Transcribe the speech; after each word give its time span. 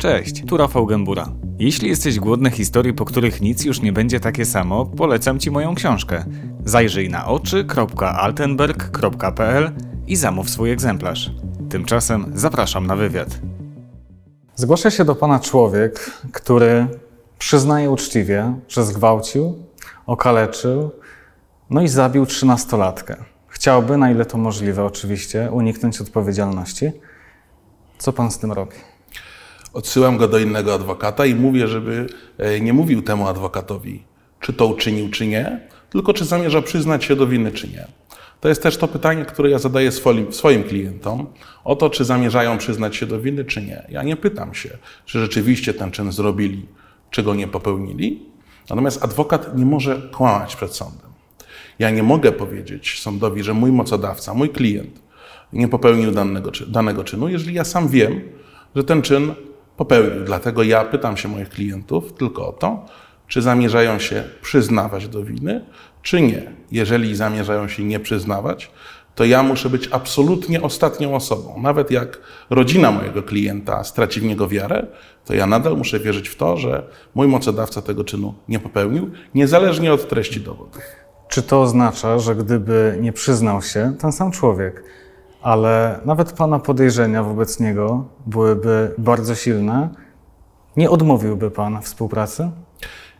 Cześć, 0.00 0.44
tu 0.46 0.56
Rafał 0.56 0.86
Gębura. 0.86 1.28
Jeśli 1.58 1.88
jesteś 1.88 2.18
głodny 2.18 2.50
historii, 2.50 2.94
po 2.94 3.04
których 3.04 3.40
nic 3.40 3.64
już 3.64 3.82
nie 3.82 3.92
będzie 3.92 4.20
takie 4.20 4.44
samo, 4.44 4.86
polecam 4.86 5.38
Ci 5.38 5.50
moją 5.50 5.74
książkę. 5.74 6.24
Zajrzyj 6.64 7.10
na 7.10 7.26
oczy.altenberg.pl 7.26 9.72
i 10.06 10.16
zamów 10.16 10.50
swój 10.50 10.70
egzemplarz. 10.70 11.30
Tymczasem 11.70 12.32
zapraszam 12.34 12.86
na 12.86 12.96
wywiad. 12.96 13.40
Zgłasza 14.56 14.90
się 14.90 15.04
do 15.04 15.14
Pana 15.14 15.40
człowiek, 15.40 16.10
który 16.32 16.86
przyznaje 17.38 17.90
uczciwie, 17.90 18.54
że 18.68 18.84
zgwałcił, 18.84 19.58
okaleczył, 20.06 20.90
no 21.70 21.82
i 21.82 21.88
zabił 21.88 22.26
trzynastolatkę. 22.26 23.16
Chciałby, 23.48 23.96
na 23.96 24.10
ile 24.10 24.26
to 24.26 24.38
możliwe 24.38 24.84
oczywiście, 24.84 25.48
uniknąć 25.52 26.00
odpowiedzialności. 26.00 26.92
Co 27.98 28.12
Pan 28.12 28.30
z 28.30 28.38
tym 28.38 28.52
robi? 28.52 28.76
Odsyłam 29.72 30.16
go 30.16 30.28
do 30.28 30.38
innego 30.38 30.74
adwokata 30.74 31.26
i 31.26 31.34
mówię, 31.34 31.68
żeby 31.68 32.06
e, 32.38 32.60
nie 32.60 32.72
mówił 32.72 33.02
temu 33.02 33.28
adwokatowi, 33.28 34.04
czy 34.40 34.52
to 34.52 34.66
uczynił, 34.66 35.10
czy 35.10 35.26
nie, 35.26 35.68
tylko 35.90 36.14
czy 36.14 36.24
zamierza 36.24 36.62
przyznać 36.62 37.04
się 37.04 37.16
do 37.16 37.26
winy, 37.26 37.52
czy 37.52 37.68
nie. 37.68 37.86
To 38.40 38.48
jest 38.48 38.62
też 38.62 38.76
to 38.76 38.88
pytanie, 38.88 39.24
które 39.24 39.50
ja 39.50 39.58
zadaję 39.58 39.92
swoim, 39.92 40.32
swoim 40.32 40.64
klientom, 40.64 41.26
o 41.64 41.76
to, 41.76 41.90
czy 41.90 42.04
zamierzają 42.04 42.58
przyznać 42.58 42.96
się 42.96 43.06
do 43.06 43.20
winy, 43.20 43.44
czy 43.44 43.62
nie. 43.62 43.86
Ja 43.88 44.02
nie 44.02 44.16
pytam 44.16 44.54
się, 44.54 44.78
czy 45.04 45.20
rzeczywiście 45.20 45.74
ten 45.74 45.90
czyn 45.90 46.12
zrobili, 46.12 46.66
czy 47.10 47.22
go 47.22 47.34
nie 47.34 47.48
popełnili. 47.48 48.26
Natomiast 48.70 49.04
adwokat 49.04 49.58
nie 49.58 49.64
może 49.64 50.02
kłamać 50.12 50.56
przed 50.56 50.74
sądem. 50.74 51.10
Ja 51.78 51.90
nie 51.90 52.02
mogę 52.02 52.32
powiedzieć 52.32 53.00
sądowi, 53.00 53.42
że 53.42 53.54
mój 53.54 53.72
mocodawca, 53.72 54.34
mój 54.34 54.48
klient 54.48 55.02
nie 55.52 55.68
popełnił 55.68 56.10
danego, 56.10 56.50
danego 56.68 57.04
czynu, 57.04 57.28
jeżeli 57.28 57.54
ja 57.54 57.64
sam 57.64 57.88
wiem, 57.88 58.20
że 58.76 58.84
ten 58.84 59.02
czyn 59.02 59.34
popełnił. 59.80 60.24
Dlatego 60.24 60.62
ja 60.62 60.84
pytam 60.84 61.16
się 61.16 61.28
moich 61.28 61.48
klientów 61.48 62.12
tylko 62.12 62.48
o 62.48 62.52
to, 62.52 62.86
czy 63.28 63.42
zamierzają 63.42 63.98
się 63.98 64.24
przyznawać 64.42 65.08
do 65.08 65.24
winy, 65.24 65.64
czy 66.02 66.20
nie. 66.20 66.52
Jeżeli 66.72 67.16
zamierzają 67.16 67.68
się 67.68 67.84
nie 67.84 68.00
przyznawać, 68.00 68.70
to 69.14 69.24
ja 69.24 69.42
muszę 69.42 69.70
być 69.70 69.88
absolutnie 69.92 70.62
ostatnią 70.62 71.14
osobą. 71.14 71.60
Nawet 71.62 71.90
jak 71.90 72.20
rodzina 72.50 72.90
mojego 72.90 73.22
klienta 73.22 73.84
straci 73.84 74.20
w 74.20 74.24
niego 74.24 74.48
wiarę, 74.48 74.86
to 75.24 75.34
ja 75.34 75.46
nadal 75.46 75.76
muszę 75.76 76.00
wierzyć 76.00 76.28
w 76.28 76.36
to, 76.36 76.56
że 76.56 76.82
mój 77.14 77.28
mocodawca 77.28 77.82
tego 77.82 78.04
czynu 78.04 78.34
nie 78.48 78.58
popełnił, 78.58 79.10
niezależnie 79.34 79.92
od 79.92 80.08
treści 80.08 80.40
dowodów. 80.40 80.82
Czy 81.28 81.42
to 81.42 81.62
oznacza, 81.62 82.18
że 82.18 82.36
gdyby 82.36 82.98
nie 83.00 83.12
przyznał 83.12 83.62
się 83.62 83.94
ten 84.00 84.12
sam 84.12 84.30
człowiek, 84.30 84.84
ale 85.42 86.00
nawet 86.04 86.32
Pana 86.32 86.58
podejrzenia 86.58 87.22
wobec 87.22 87.60
niego 87.60 88.04
byłyby 88.26 88.94
bardzo 88.98 89.34
silne, 89.34 89.88
nie 90.76 90.90
odmówiłby 90.90 91.50
Pan 91.50 91.82
współpracy? 91.82 92.50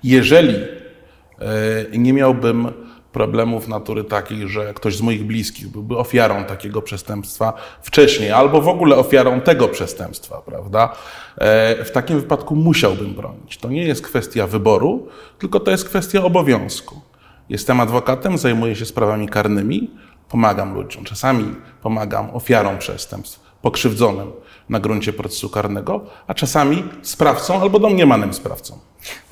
Jeżeli 0.03 0.55
e, 0.55 1.99
nie 1.99 2.13
miałbym 2.13 2.73
problemów 3.13 3.69
natury 3.69 4.05
takiej, 4.05 4.49
że 4.49 4.75
ktoś 4.75 4.97
z 4.97 5.01
moich 5.01 5.27
bliskich 5.27 5.69
byłby 5.69 5.97
ofiarą 5.97 6.45
takiego 6.45 6.83
przestępstwa 6.83 7.53
wcześniej, 7.83 8.31
albo 8.31 8.61
w 8.61 8.69
ogóle 8.69 8.97
ofiarą 8.97 9.41
tego 9.41 9.69
przestępstwa, 9.69 10.43
prawda? 10.47 10.93
E, 11.39 11.85
w 11.85 11.91
takim 11.91 12.21
wypadku 12.21 12.57
musiałbym 12.57 13.15
bronić. 13.15 13.59
To 13.59 13.69
nie 13.69 13.83
jest 13.83 14.03
kwestia 14.03 14.47
wyboru, 14.47 15.09
tylko 15.39 15.61
to 15.61 15.71
jest 15.71 15.85
kwestia 15.85 16.25
obowiązku. 16.25 17.01
Jestem 17.49 17.81
adwokatem, 17.81 18.39
zajmuję 18.39 18.77
się 18.77 18.85
sprawami 18.87 19.29
karnymi, 19.29 19.91
pomagam 20.31 20.75
ludziom. 20.75 21.05
Czasami 21.05 21.55
pomagam 21.83 22.31
ofiarom 22.31 22.79
przestępstw, 22.79 23.41
pokrzywdzonym 23.63 24.33
na 24.69 24.81
gruncie 24.81 25.13
procesu 25.13 25.49
karnego, 25.49 26.01
a 26.27 26.35
czasami 26.35 26.85
sprawcom 27.03 27.63
albo 27.63 27.79
domniemanym 27.79 28.35
sprawcom. 28.35 28.79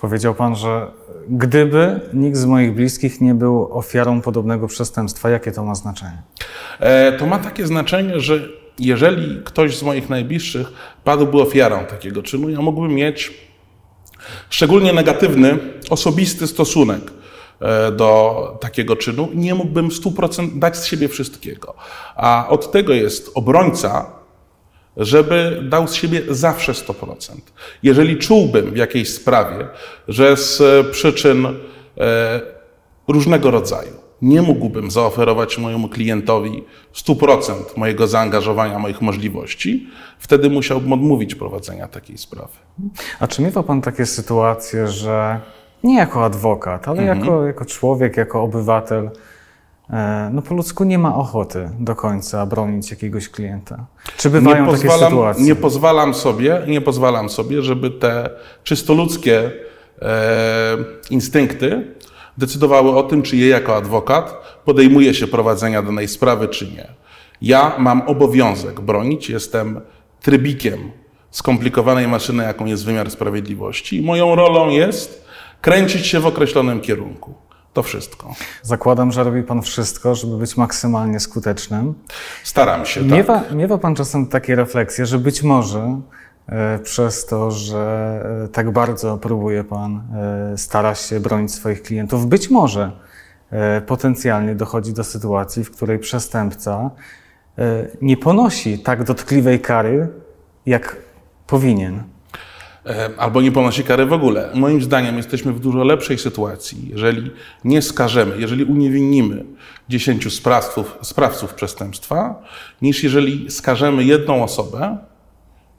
Powiedział 0.00 0.34
Pan, 0.34 0.56
że 0.56 0.90
gdyby 1.28 2.00
nikt 2.12 2.36
z 2.36 2.44
moich 2.44 2.74
bliskich 2.74 3.20
nie 3.20 3.34
był 3.34 3.78
ofiarą 3.78 4.20
podobnego 4.20 4.66
przestępstwa, 4.66 5.30
jakie 5.30 5.52
to 5.52 5.64
ma 5.64 5.74
znaczenie? 5.74 6.22
E, 6.80 7.12
to 7.12 7.26
ma 7.26 7.38
takie 7.38 7.66
znaczenie, 7.66 8.20
że 8.20 8.48
jeżeli 8.78 9.42
ktoś 9.44 9.76
z 9.76 9.82
moich 9.82 10.08
najbliższych 10.08 10.72
padłby 11.04 11.42
ofiarą 11.42 11.84
takiego 11.84 12.22
czynu, 12.22 12.48
ja 12.48 12.60
mógłbym 12.60 12.94
mieć 12.94 13.34
szczególnie 14.50 14.92
negatywny, 14.92 15.58
osobisty 15.90 16.46
stosunek 16.46 17.17
do 17.96 18.58
takiego 18.60 18.96
czynu, 18.96 19.28
nie 19.34 19.54
mógłbym 19.54 19.88
100% 19.88 20.58
dać 20.58 20.76
z 20.76 20.86
siebie 20.86 21.08
wszystkiego. 21.08 21.74
A 22.16 22.46
od 22.48 22.72
tego 22.72 22.92
jest 22.92 23.30
obrońca, 23.34 24.18
żeby 24.96 25.62
dał 25.68 25.88
z 25.88 25.94
siebie 25.94 26.22
zawsze 26.28 26.72
100%. 26.72 27.14
Jeżeli 27.82 28.16
czułbym 28.16 28.70
w 28.70 28.76
jakiejś 28.76 29.14
sprawie, 29.14 29.68
że 30.08 30.36
z 30.36 30.62
przyczyn 30.90 31.46
e, 31.46 32.40
różnego 33.08 33.50
rodzaju 33.50 33.92
nie 34.22 34.42
mógłbym 34.42 34.90
zaoferować 34.90 35.58
mojemu 35.58 35.88
klientowi 35.88 36.64
100% 36.94 37.54
mojego 37.76 38.06
zaangażowania, 38.06 38.78
moich 38.78 39.00
możliwości, 39.00 39.86
wtedy 40.18 40.50
musiałbym 40.50 40.92
odmówić 40.92 41.34
prowadzenia 41.34 41.88
takiej 41.88 42.18
sprawy. 42.18 42.56
A 43.20 43.26
czy 43.26 43.42
miewa 43.42 43.62
Pan 43.62 43.80
takie 43.82 44.06
sytuacje, 44.06 44.88
że 44.88 45.40
nie 45.84 45.96
jako 45.96 46.24
adwokat, 46.24 46.88
ale 46.88 47.02
mhm. 47.02 47.18
jako, 47.18 47.46
jako 47.46 47.64
człowiek, 47.64 48.16
jako 48.16 48.42
obywatel, 48.42 49.10
e, 49.90 50.30
no 50.32 50.42
po 50.42 50.54
ludzku 50.54 50.84
nie 50.84 50.98
ma 50.98 51.14
ochoty 51.14 51.70
do 51.78 51.94
końca 51.94 52.46
bronić 52.46 52.90
jakiegoś 52.90 53.28
klienta. 53.28 53.86
Czy 54.16 54.30
bywają 54.30 54.66
nie 54.66 54.72
takie 54.72 54.90
sytuacje? 54.90 55.44
Nie 55.44 55.54
pozwalam 55.54 56.14
sobie, 56.14 56.62
nie 56.66 56.80
pozwalam 56.80 57.28
sobie, 57.28 57.62
żeby 57.62 57.90
te 57.90 58.30
czysto 58.64 58.94
ludzkie 58.94 59.50
e, 60.02 60.76
instynkty 61.10 61.94
decydowały 62.38 62.96
o 62.96 63.02
tym, 63.02 63.22
czy 63.22 63.36
je 63.36 63.48
jako 63.48 63.76
adwokat 63.76 64.34
podejmuje 64.64 65.14
się 65.14 65.26
prowadzenia 65.26 65.82
danej 65.82 66.08
sprawy, 66.08 66.48
czy 66.48 66.66
nie. 66.66 66.88
Ja 67.42 67.72
mam 67.78 68.02
obowiązek 68.02 68.80
bronić, 68.80 69.30
jestem 69.30 69.80
trybikiem 70.20 70.90
skomplikowanej 71.30 72.08
maszyny, 72.08 72.44
jaką 72.44 72.66
jest 72.66 72.84
wymiar 72.84 73.10
sprawiedliwości. 73.10 74.02
Moją 74.02 74.34
rolą 74.34 74.68
jest 74.68 75.27
kręcić 75.60 76.06
się 76.06 76.20
w 76.20 76.26
określonym 76.26 76.80
kierunku. 76.80 77.34
To 77.72 77.82
wszystko. 77.82 78.34
Zakładam, 78.62 79.12
że 79.12 79.24
robi 79.24 79.42
Pan 79.42 79.62
wszystko, 79.62 80.14
żeby 80.14 80.36
być 80.36 80.56
maksymalnie 80.56 81.20
skutecznym. 81.20 81.94
Staram 82.44 82.86
się, 82.86 83.00
tak. 83.00 83.52
Miewa 83.54 83.78
Pan 83.78 83.94
czasem 83.94 84.26
takie 84.26 84.56
refleksje, 84.56 85.06
że 85.06 85.18
być 85.18 85.42
może 85.42 86.00
e, 86.46 86.78
przez 86.78 87.26
to, 87.26 87.50
że 87.50 88.20
e, 88.44 88.48
tak 88.48 88.70
bardzo 88.70 89.18
próbuje 89.18 89.64
Pan 89.64 90.02
e, 90.52 90.58
starać 90.58 91.00
się 91.00 91.20
bronić 91.20 91.54
swoich 91.54 91.82
klientów, 91.82 92.26
być 92.26 92.50
może 92.50 92.92
potencjalnie 93.86 94.54
dochodzi 94.54 94.92
do 94.92 95.04
sytuacji, 95.04 95.64
w 95.64 95.70
której 95.70 95.98
przestępca 95.98 96.90
nie 98.02 98.16
ponosi 98.16 98.78
tak 98.78 99.04
dotkliwej 99.04 99.60
kary, 99.60 100.08
jak 100.66 100.96
powinien. 101.46 102.02
E, 102.88 103.10
albo 103.16 103.42
nie 103.42 103.52
ponosi 103.52 103.84
kary 103.84 104.06
w 104.06 104.12
ogóle. 104.12 104.50
Moim 104.54 104.82
zdaniem 104.82 105.16
jesteśmy 105.16 105.52
w 105.52 105.60
dużo 105.60 105.84
lepszej 105.84 106.18
sytuacji, 106.18 106.88
jeżeli 106.88 107.30
nie 107.64 107.82
skażemy, 107.82 108.38
jeżeli 108.38 108.64
uniewinnimy 108.64 109.44
10 109.88 110.34
sprawców, 110.34 110.98
sprawców 111.02 111.54
przestępstwa, 111.54 112.42
niż 112.82 113.02
jeżeli 113.02 113.50
skażemy 113.50 114.04
jedną 114.04 114.44
osobę 114.44 114.98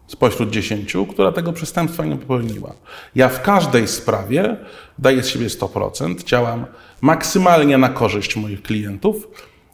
spośród 0.08 0.50
10, 0.50 0.94
która 1.09 1.31
tego 1.31 1.53
przestępstwa 1.53 2.06
nie 2.06 2.18
popełniła. 2.18 2.74
Ja 3.16 3.30
w 3.30 3.42
każdej 3.42 3.88
sprawie 3.88 4.58
daję 5.00 5.24
z 5.24 5.28
siebie 5.28 5.48
100%, 5.48 6.24
działam 6.24 6.66
maksymalnie 7.02 7.78
na 7.78 7.90
korzyść 7.90 8.36
moich 8.36 8.62
klientów 8.62 9.28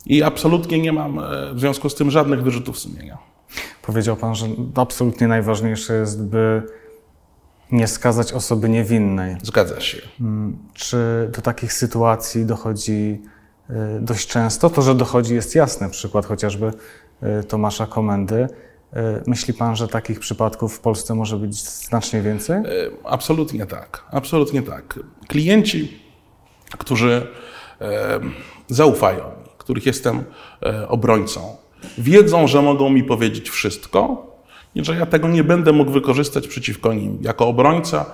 i 0.06 0.24
absolutnie 0.24 0.79
nie 0.79 0.91
mam 0.91 1.19
e, 1.19 1.24
w 1.53 1.59
związku 1.59 1.90
z 1.90 1.95
tym 1.95 2.12
żadnych 2.12 2.44
wyrzutów 2.44 2.79
sumienia. 2.79 3.18
Powiedział 3.81 4.16
Pan, 4.16 4.35
że 4.35 4.45
absolutnie 4.75 5.28
najważniejsze 5.28 5.94
jest, 5.94 6.24
by 6.24 6.63
nie 7.72 7.88
skazać 7.88 8.34
osoby 8.34 8.69
niewinnej. 8.69 9.36
Zgadza 9.44 9.81
się. 9.81 9.98
Mm, 10.22 10.57
czy 10.74 11.30
do 11.36 11.42
takich 11.42 11.74
sytuacji 11.74 12.45
dochodzi 12.45 13.22
y, 13.69 13.74
dość 14.01 14.28
często? 14.28 14.69
To, 14.69 14.81
że 14.81 14.95
dochodzi, 14.95 15.34
jest 15.34 15.56
jasne. 15.56 15.89
Przykład 15.89 16.25
chociażby 16.25 16.72
y, 17.39 17.44
Tomasza 17.44 17.88
Komendy. 17.88 18.36
Y, 18.36 18.48
myśli 19.28 19.54
Pan, 19.54 19.75
że 19.75 19.88
takich 19.88 20.19
przypadków 20.19 20.75
w 20.75 20.80
Polsce 20.80 21.16
może 21.16 21.38
być 21.38 21.63
znacznie 21.63 22.22
więcej? 22.22 22.63
Absolutnie 23.04 23.66
tak. 23.66 24.04
Absolutnie 24.12 24.62
tak. 24.62 25.00
Klienci, 25.28 26.00
którzy 26.78 27.28
zaufają 28.68 29.24
mi, 29.24 29.45
których 29.57 29.86
jestem 29.86 30.24
obrońcą, 30.88 31.56
wiedzą, 31.98 32.48
że 32.48 32.62
mogą 32.62 32.89
mi 32.89 33.04
powiedzieć 33.04 33.50
wszystko, 33.50 34.28
i 34.75 34.86
że 34.86 34.95
ja 34.95 35.06
tego 35.06 35.27
nie 35.27 35.44
będę 35.44 35.72
mógł 35.72 35.92
wykorzystać 35.92 36.48
przeciwko 36.48 36.94
nim. 36.94 37.18
Jako 37.22 37.48
obrońca 37.48 38.06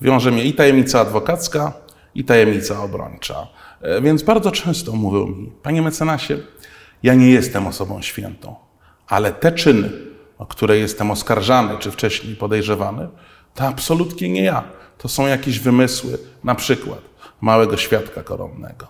wiąże 0.00 0.30
mnie 0.30 0.44
i 0.44 0.54
tajemnica 0.54 1.00
adwokacka, 1.00 1.72
i 2.14 2.24
tajemnica 2.24 2.82
obrończa. 2.82 3.46
E, 3.80 4.00
więc 4.00 4.22
bardzo 4.22 4.50
często 4.50 4.92
mówią 4.92 5.26
mi, 5.26 5.52
panie 5.62 5.82
mecenasie, 5.82 6.38
ja 7.02 7.14
nie 7.14 7.30
jestem 7.30 7.66
osobą 7.66 8.02
świętą, 8.02 8.54
ale 9.08 9.32
te 9.32 9.52
czyny, 9.52 9.90
o 10.38 10.46
które 10.46 10.78
jestem 10.78 11.10
oskarżany 11.10 11.78
czy 11.78 11.90
wcześniej 11.90 12.36
podejrzewany, 12.36 13.08
to 13.54 13.64
absolutnie 13.64 14.28
nie 14.28 14.42
ja. 14.42 14.64
To 14.98 15.08
są 15.08 15.26
jakieś 15.26 15.58
wymysły, 15.58 16.18
na 16.44 16.54
przykład 16.54 17.00
małego 17.40 17.76
świadka 17.76 18.22
koronnego. 18.22 18.86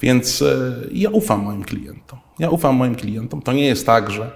Więc 0.00 0.42
e, 0.42 0.56
ja 0.92 1.10
ufam 1.10 1.40
moim 1.42 1.64
klientom. 1.64 2.18
Ja 2.38 2.50
ufam 2.50 2.76
moim 2.76 2.94
klientom. 2.94 3.42
To 3.42 3.52
nie 3.52 3.66
jest 3.66 3.86
tak, 3.86 4.10
że 4.10 4.30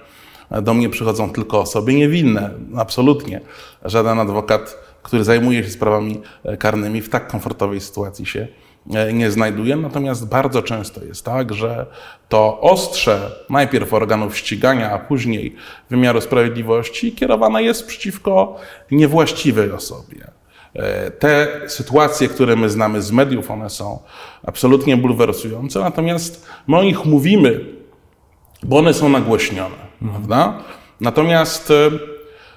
do 0.61 0.73
mnie 0.73 0.89
przychodzą 0.89 1.29
tylko 1.29 1.59
osoby 1.59 1.93
niewinne. 1.93 2.49
Absolutnie. 2.75 3.41
Żaden 3.85 4.19
adwokat, 4.19 4.77
który 5.03 5.23
zajmuje 5.23 5.63
się 5.63 5.69
sprawami 5.69 6.21
e, 6.43 6.57
karnymi, 6.57 7.01
w 7.01 7.09
tak 7.09 7.27
komfortowej 7.27 7.81
sytuacji 7.81 8.25
się 8.25 8.47
e, 8.93 9.13
nie 9.13 9.31
znajduje. 9.31 9.75
Natomiast 9.75 10.27
bardzo 10.27 10.61
często 10.61 11.03
jest 11.05 11.25
tak, 11.25 11.53
że 11.53 11.85
to 12.29 12.61
ostrze 12.61 13.31
najpierw 13.49 13.93
organów 13.93 14.37
ścigania, 14.37 14.91
a 14.91 14.99
później 14.99 15.55
wymiaru 15.89 16.21
sprawiedliwości 16.21 17.11
kierowane 17.11 17.63
jest 17.63 17.87
przeciwko 17.87 18.55
niewłaściwej 18.91 19.71
osobie. 19.71 20.31
E, 20.73 21.11
te 21.11 21.61
sytuacje, 21.67 22.27
które 22.27 22.55
my 22.55 22.69
znamy 22.69 23.01
z 23.01 23.11
mediów, 23.11 23.51
one 23.51 23.69
są 23.69 23.99
absolutnie 24.43 24.97
bulwersujące, 24.97 25.79
natomiast 25.79 26.45
my 26.67 26.77
o 26.77 26.83
nich 26.83 27.05
mówimy, 27.05 27.65
bo 28.63 28.77
one 28.77 28.93
są 28.93 29.09
nagłośnione. 29.09 29.82
Prawda? 30.11 30.59
Natomiast 31.01 31.71
e, 31.71 31.89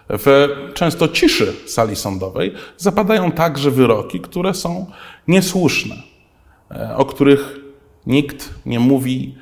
w 0.08 0.48
często 0.74 1.08
ciszy 1.08 1.52
sali 1.66 1.96
sądowej 1.96 2.54
zapadają 2.76 3.32
także 3.32 3.70
wyroki, 3.70 4.20
które 4.20 4.54
są 4.54 4.86
niesłuszne, 5.28 5.94
e, 6.70 6.96
o 6.96 7.04
których 7.04 7.56
nikt 8.06 8.54
nie 8.66 8.80
mówi, 8.80 9.34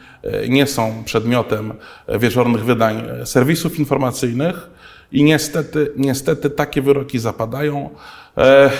nie 0.48 0.66
są 0.66 1.02
przedmiotem 1.04 1.74
wieczornych 2.08 2.64
wydań 2.64 3.02
serwisów 3.24 3.78
informacyjnych 3.78 4.70
i 5.14 5.24
niestety, 5.24 5.92
niestety 5.96 6.50
takie 6.50 6.82
wyroki 6.82 7.18
zapadają. 7.18 7.90
E, 8.38 8.70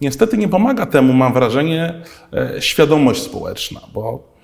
niestety 0.00 0.38
nie 0.38 0.48
pomaga 0.48 0.86
temu, 0.86 1.12
mam 1.12 1.32
wrażenie, 1.32 2.02
e, 2.32 2.62
świadomość 2.62 3.22
społeczna, 3.22 3.80
bo 3.94 4.37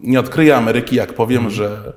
nie 0.00 0.20
odkryję 0.20 0.56
Ameryki, 0.56 0.96
jak 0.96 1.12
powiem, 1.12 1.50
że 1.50 1.92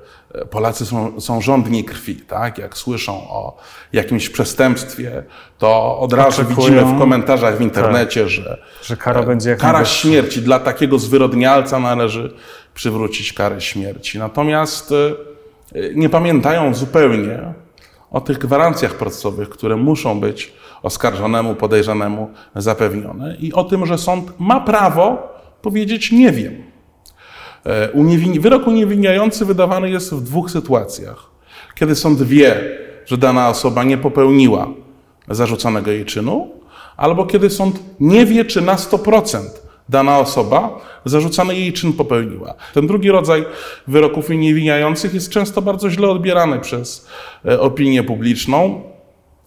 Polacy 0.50 0.86
są, 0.86 1.20
są 1.20 1.40
rządni 1.40 1.84
krwi, 1.84 2.16
tak? 2.16 2.58
Jak 2.58 2.76
słyszą 2.76 3.12
o 3.12 3.56
jakimś 3.92 4.28
przestępstwie, 4.28 5.22
to 5.58 5.98
od 5.98 6.12
razu 6.12 6.42
Oczekują, 6.42 6.56
widzimy 6.56 6.94
w 6.94 6.98
komentarzach 6.98 7.58
w 7.58 7.60
internecie, 7.60 8.20
tak, 8.20 8.30
że, 8.30 8.62
że 8.82 8.96
kara, 8.96 9.22
będzie 9.22 9.56
kara 9.56 9.84
śmierci 9.84 10.42
dla 10.42 10.58
takiego 10.58 10.98
zwyrodnialca 10.98 11.80
należy 11.80 12.34
przywrócić 12.74 13.32
karę 13.32 13.60
śmierci. 13.60 14.18
Natomiast 14.18 14.92
e, 14.92 15.94
nie 15.94 16.08
pamiętają 16.08 16.74
zupełnie 16.74 17.52
o 18.10 18.20
tych 18.20 18.38
gwarancjach 18.38 18.94
procesowych, 18.94 19.48
które 19.48 19.76
muszą 19.76 20.20
być 20.20 20.52
oskarżonemu, 20.82 21.54
podejrzanemu 21.54 22.30
zapewnione 22.56 23.36
i 23.40 23.52
o 23.52 23.64
tym, 23.64 23.86
że 23.86 23.98
sąd 23.98 24.32
ma 24.38 24.60
prawo 24.60 25.32
powiedzieć 25.62 26.12
nie 26.12 26.32
wiem. 26.32 26.77
E, 27.68 28.40
wyrok 28.40 28.66
uniewinniający 28.66 29.44
wydawany 29.44 29.90
jest 29.90 30.14
w 30.14 30.22
dwóch 30.22 30.50
sytuacjach. 30.50 31.30
Kiedy 31.74 31.94
sąd 31.94 32.22
wie, 32.22 32.78
że 33.06 33.16
dana 33.16 33.48
osoba 33.48 33.84
nie 33.84 33.98
popełniła 33.98 34.68
zarzucanego 35.28 35.90
jej 35.90 36.04
czynu, 36.04 36.50
albo 36.96 37.26
kiedy 37.26 37.50
sąd 37.50 37.80
nie 38.00 38.26
wie, 38.26 38.44
czy 38.44 38.60
na 38.60 38.74
100% 38.74 39.40
dana 39.88 40.18
osoba 40.18 40.80
zarzucany 41.04 41.54
jej 41.54 41.72
czyn 41.72 41.92
popełniła. 41.92 42.54
Ten 42.74 42.86
drugi 42.86 43.10
rodzaj 43.10 43.44
wyroków 43.86 44.30
uniewinniających 44.30 45.14
jest 45.14 45.30
często 45.30 45.62
bardzo 45.62 45.90
źle 45.90 46.08
odbierany 46.08 46.58
przez 46.58 47.08
e, 47.44 47.60
opinię 47.60 48.02
publiczną, 48.02 48.82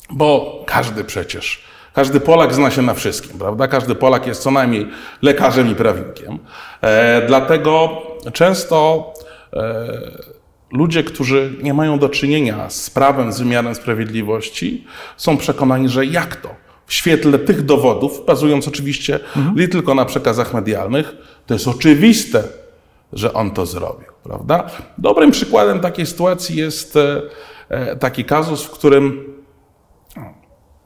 bo 0.09 0.59
każdy 0.65 1.03
przecież, 1.03 1.63
każdy 1.93 2.19
Polak 2.19 2.53
zna 2.53 2.71
się 2.71 2.81
na 2.81 2.93
wszystkim, 2.93 3.39
prawda? 3.39 3.67
Każdy 3.67 3.95
Polak 3.95 4.27
jest 4.27 4.41
co 4.41 4.51
najmniej 4.51 4.87
lekarzem 5.21 5.71
i 5.71 5.75
prawnikiem. 5.75 6.39
E, 6.81 7.21
dlatego 7.27 8.01
często 8.33 9.13
e, 9.53 9.87
ludzie, 10.71 11.03
którzy 11.03 11.53
nie 11.63 11.73
mają 11.73 11.99
do 11.99 12.09
czynienia 12.09 12.69
z 12.69 12.89
prawem, 12.89 13.33
z 13.33 13.39
wymiarem 13.39 13.75
sprawiedliwości, 13.75 14.85
są 15.17 15.37
przekonani, 15.37 15.89
że 15.89 16.05
jak 16.05 16.35
to? 16.35 16.61
w 16.91 16.93
świetle 16.93 17.39
tych 17.39 17.65
dowodów, 17.65 18.25
bazując 18.25 18.67
oczywiście 18.67 19.19
mhm. 19.35 19.55
nie 19.55 19.67
tylko 19.67 19.95
na 19.95 20.05
przekazach 20.05 20.53
medialnych, 20.53 21.15
to 21.45 21.53
jest 21.53 21.67
oczywiste, 21.67 22.43
że 23.13 23.33
on 23.33 23.51
to 23.51 23.65
zrobił, 23.65 24.07
prawda? 24.23 24.69
Dobrym 24.97 25.31
przykładem 25.31 25.79
takiej 25.79 26.05
sytuacji 26.05 26.55
jest 26.55 26.95
e, 26.95 27.21
e, 27.69 27.95
taki 27.95 28.25
kazus, 28.25 28.63
w 28.63 28.69
którym 28.69 29.33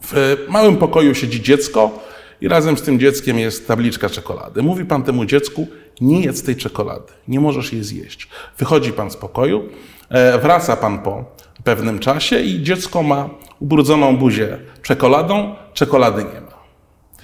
w 0.02 0.38
małym 0.50 0.78
pokoju 0.78 1.16
siedzi 1.16 1.42
dziecko 1.42 2.00
i 2.42 2.48
razem 2.48 2.78
z 2.78 2.82
tym 2.82 3.00
dzieckiem 3.00 3.40
jest 3.40 3.68
tabliczka 3.68 4.10
czekolady. 4.10 4.62
Mówi 4.62 4.86
pan 4.86 5.04
temu 5.04 5.26
dziecku, 5.26 5.68
nie 6.02 6.22
jedz 6.22 6.44
tej 6.44 6.56
czekolady, 6.56 7.14
nie 7.28 7.40
możesz 7.40 7.74
jej 7.74 7.84
zjeść. 7.84 8.28
Wychodzi 8.58 8.94
pan 8.94 9.12
z 9.12 9.18
pokoju, 9.18 9.70
e, 10.10 10.40
wraca 10.40 10.76
pan 10.76 11.00
po 11.00 11.26
pewnym 11.64 12.00
czasie 12.00 12.40
i 12.40 12.64
dziecko 12.64 13.04
ma 13.04 13.30
ubrudzoną 13.60 14.18
buzię 14.18 14.58
czekoladą, 14.82 15.56
czekolady 15.74 16.24
nie 16.24 16.42
ma. 16.42 16.56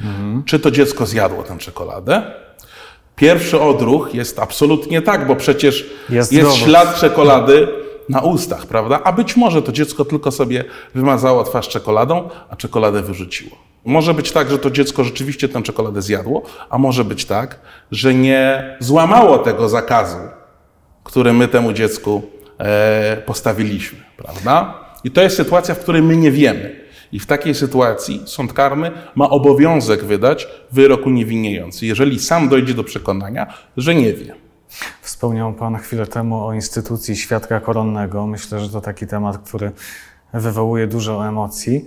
Mhm. 0.10 0.44
Czy 0.44 0.60
to 0.60 0.72
dziecko 0.72 1.06
zjadło 1.06 1.44
tę 1.44 1.58
czekoladę? 1.58 2.24
Pierwszy 3.16 3.62
odruch 3.62 4.14
jest 4.14 4.40
absolutnie 4.40 5.02
tak, 5.02 5.28
bo 5.28 5.36
przecież 5.36 5.90
jest, 6.10 6.34
jest 6.34 6.56
ślad 6.56 7.00
czekolady 7.00 7.68
na 8.10 8.22
ustach, 8.22 8.66
prawda? 8.66 9.00
A 9.04 9.12
być 9.12 9.38
może 9.38 9.62
to 9.62 9.72
dziecko 9.72 10.06
tylko 10.06 10.32
sobie 10.32 10.66
wymazało 10.96 11.44
twarz 11.44 11.70
czekoladą, 11.70 12.30
a 12.50 12.56
czekoladę 12.56 13.02
wyrzuciło. 13.02 13.71
Może 13.86 14.14
być 14.14 14.32
tak, 14.32 14.50
że 14.50 14.60
to 14.60 14.72
dziecko 14.72 15.04
rzeczywiście 15.04 15.50
tę 15.50 15.64
czekoladę 15.64 16.02
zjadło, 16.02 16.42
a 16.70 16.78
może 16.78 17.04
być 17.04 17.26
tak, 17.26 17.60
że 17.92 18.14
nie 18.14 18.76
złamało 18.80 19.38
tego 19.38 19.70
zakazu, 19.70 20.18
który 21.04 21.34
my 21.34 21.48
temu 21.48 21.74
dziecku 21.74 22.22
e, 22.58 23.18
postawiliśmy, 23.26 24.00
prawda? 24.18 24.82
I 25.04 25.12
to 25.12 25.22
jest 25.22 25.36
sytuacja, 25.36 25.76
w 25.76 25.80
której 25.80 26.02
my 26.02 26.18
nie 26.18 26.32
wiemy. 26.32 26.82
I 27.12 27.20
w 27.20 27.26
takiej 27.26 27.56
sytuacji 27.56 28.24
sąd 28.26 28.54
karny 28.54 28.92
ma 29.16 29.30
obowiązek 29.30 30.04
wydać 30.04 30.48
wyrok 30.72 31.06
uniewinniający, 31.06 31.86
jeżeli 31.86 32.20
sam 32.20 32.50
dojdzie 32.50 32.74
do 32.74 32.84
przekonania, 32.84 33.54
że 33.78 33.96
nie 33.96 34.14
wie. 34.14 34.36
Wspomniał 35.02 35.54
Pan 35.54 35.78
chwilę 35.78 36.08
temu 36.08 36.46
o 36.46 36.54
instytucji 36.54 37.16
świadka 37.16 37.60
koronnego. 37.60 38.28
Myślę, 38.28 38.60
że 38.60 38.70
to 38.70 38.82
taki 38.82 39.08
temat, 39.08 39.38
który 39.38 39.72
wywołuje 40.34 40.88
dużo 40.88 41.28
emocji. 41.28 41.86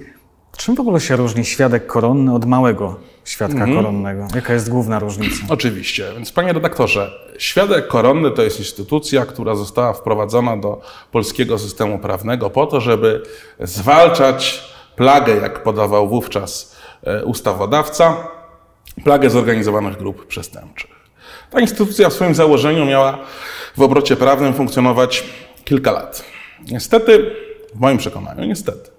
Czym 0.56 0.74
w 0.74 0.80
ogóle 0.80 1.00
się 1.00 1.16
różni 1.16 1.44
świadek 1.44 1.86
koronny 1.86 2.34
od 2.34 2.44
małego 2.44 2.96
świadka 3.24 3.58
mhm. 3.58 3.76
koronnego? 3.76 4.26
Jaka 4.34 4.52
jest 4.52 4.70
główna 4.70 4.98
różnica? 4.98 5.36
Oczywiście. 5.54 6.12
Więc 6.14 6.32
panie 6.32 6.52
redaktorze, 6.52 7.10
świadek 7.38 7.88
koronny 7.88 8.30
to 8.30 8.42
jest 8.42 8.58
instytucja, 8.58 9.26
która 9.26 9.54
została 9.54 9.92
wprowadzona 9.92 10.56
do 10.56 10.80
polskiego 11.12 11.58
systemu 11.58 11.98
prawnego 11.98 12.50
po 12.50 12.66
to, 12.66 12.80
żeby 12.80 13.22
zwalczać 13.60 14.64
plagę, 14.96 15.36
jak 15.36 15.62
podawał 15.62 16.08
wówczas 16.08 16.76
e, 17.02 17.24
ustawodawca, 17.24 18.28
plagę 19.04 19.30
zorganizowanych 19.30 19.96
grup 19.96 20.26
przestępczych. 20.26 20.90
Ta 21.50 21.60
instytucja 21.60 22.08
w 22.08 22.12
swoim 22.12 22.34
założeniu 22.34 22.84
miała 22.84 23.18
w 23.76 23.82
obrocie 23.82 24.16
prawnym 24.16 24.54
funkcjonować 24.54 25.24
kilka 25.64 25.92
lat. 25.92 26.24
Niestety, 26.70 27.30
w 27.74 27.80
moim 27.80 27.98
przekonaniu, 27.98 28.44
niestety, 28.44 28.93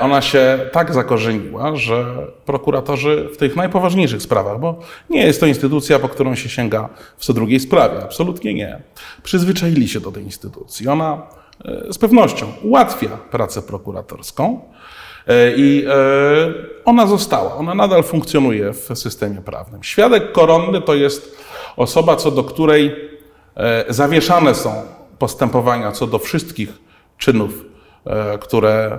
ona 0.00 0.22
się 0.22 0.58
tak 0.72 0.94
zakorzeniła, 0.94 1.76
że 1.76 2.04
prokuratorzy 2.46 3.28
w 3.34 3.36
tych 3.36 3.56
najpoważniejszych 3.56 4.22
sprawach, 4.22 4.60
bo 4.60 4.78
nie 5.10 5.26
jest 5.26 5.40
to 5.40 5.46
instytucja, 5.46 5.98
po 5.98 6.08
którą 6.08 6.34
się 6.34 6.48
sięga 6.48 6.88
w 7.16 7.24
co 7.24 7.32
drugiej 7.32 7.60
sprawie, 7.60 8.02
absolutnie 8.02 8.54
nie, 8.54 8.82
przyzwyczaili 9.22 9.88
się 9.88 10.00
do 10.00 10.12
tej 10.12 10.22
instytucji. 10.22 10.88
Ona 10.88 11.22
e, 11.64 11.92
z 11.92 11.98
pewnością 11.98 12.46
ułatwia 12.62 13.08
pracę 13.08 13.62
prokuratorską, 13.62 14.60
E, 15.28 15.52
I 15.56 15.84
e, 15.86 15.92
ona 16.84 17.06
została, 17.06 17.54
ona 17.54 17.74
nadal 17.74 18.02
funkcjonuje 18.02 18.72
w 18.72 18.90
systemie 18.94 19.40
prawnym. 19.40 19.82
Świadek 19.82 20.32
koronny 20.32 20.80
to 20.80 20.94
jest 20.94 21.36
osoba, 21.76 22.16
co 22.16 22.30
do 22.30 22.44
której 22.44 22.96
e, 23.56 23.84
zawieszane 23.88 24.54
są 24.54 24.72
postępowania 25.18 25.92
co 25.92 26.06
do 26.06 26.18
wszystkich 26.18 26.72
czynów, 27.18 27.64
które 28.40 28.98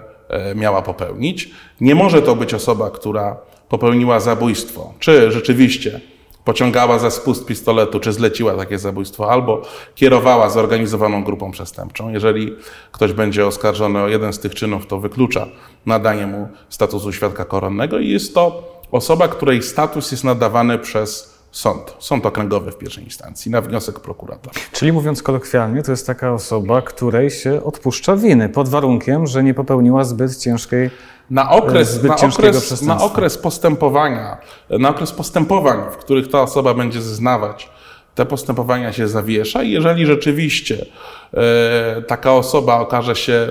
miała 0.56 0.82
popełnić. 0.82 1.52
Nie 1.82 1.96
może 1.96 2.22
to 2.22 2.36
być 2.36 2.54
osoba, 2.54 2.92
która 2.92 3.38
popełniła 3.70 4.20
zabójstwo, 4.20 4.94
czy 5.00 5.32
rzeczywiście 5.32 6.02
pociągała 6.46 7.00
za 7.00 7.12
spust 7.12 7.46
pistoletu, 7.46 8.00
czy 8.00 8.14
zleciła 8.14 8.56
takie 8.56 8.80
zabójstwo, 8.80 9.32
albo 9.32 9.62
kierowała 9.96 10.50
zorganizowaną 10.50 11.24
grupą 11.24 11.52
przestępczą. 11.52 12.10
Jeżeli 12.10 12.56
ktoś 12.92 13.14
będzie 13.14 13.48
oskarżony 13.48 14.02
o 14.02 14.08
jeden 14.08 14.34
z 14.34 14.40
tych 14.40 14.56
czynów, 14.56 14.88
to 14.88 15.00
wyklucza 15.00 15.48
nadanie 15.86 16.28
mu 16.28 16.48
statusu 16.70 17.12
świadka 17.12 17.46
koronnego 17.46 18.00
i 18.00 18.10
jest 18.10 18.34
to 18.34 18.64
osoba, 18.92 19.28
której 19.28 19.64
status 19.64 20.12
jest 20.12 20.24
nadawany 20.24 20.78
przez 20.78 21.29
sąd, 21.52 21.96
sąd 22.00 22.26
okręgowy 22.26 22.72
w 22.72 22.78
pierwszej 22.78 23.04
instancji, 23.04 23.52
na 23.52 23.62
wniosek 23.62 24.00
prokuratora. 24.00 24.54
Czyli 24.72 24.92
mówiąc 24.92 25.24
kolokwialnie, 25.24 25.84
to 25.84 25.92
jest 25.92 26.08
taka 26.08 26.34
osoba, 26.34 26.82
której 26.82 27.30
się 27.30 27.64
odpuszcza 27.64 28.16
winy 28.16 28.50
pod 28.50 28.70
warunkiem, 28.70 29.28
że 29.28 29.44
nie 29.44 29.54
popełniła 29.54 30.04
zbyt 30.04 30.38
ciężkiej 30.38 30.90
Na 31.30 31.52
okres, 31.52 31.92
Zbyt 31.92 32.10
na, 32.10 32.28
okres, 32.28 32.82
na 32.82 33.02
okres 33.02 33.38
postępowania, 33.38 34.38
na 34.70 34.90
okres 34.90 35.12
postępowań, 35.12 35.80
w 35.92 35.98
których 35.98 36.30
ta 36.30 36.42
osoba 36.42 36.74
będzie 36.74 37.02
zeznawać, 37.02 37.70
te 38.16 38.26
postępowania 38.26 38.94
się 38.94 39.08
zawiesza 39.08 39.64
i 39.64 39.72
jeżeli 39.72 40.06
rzeczywiście 40.06 40.86
e, 41.34 42.02
taka 42.02 42.34
osoba 42.34 42.80
okaże 42.80 43.16
się 43.16 43.48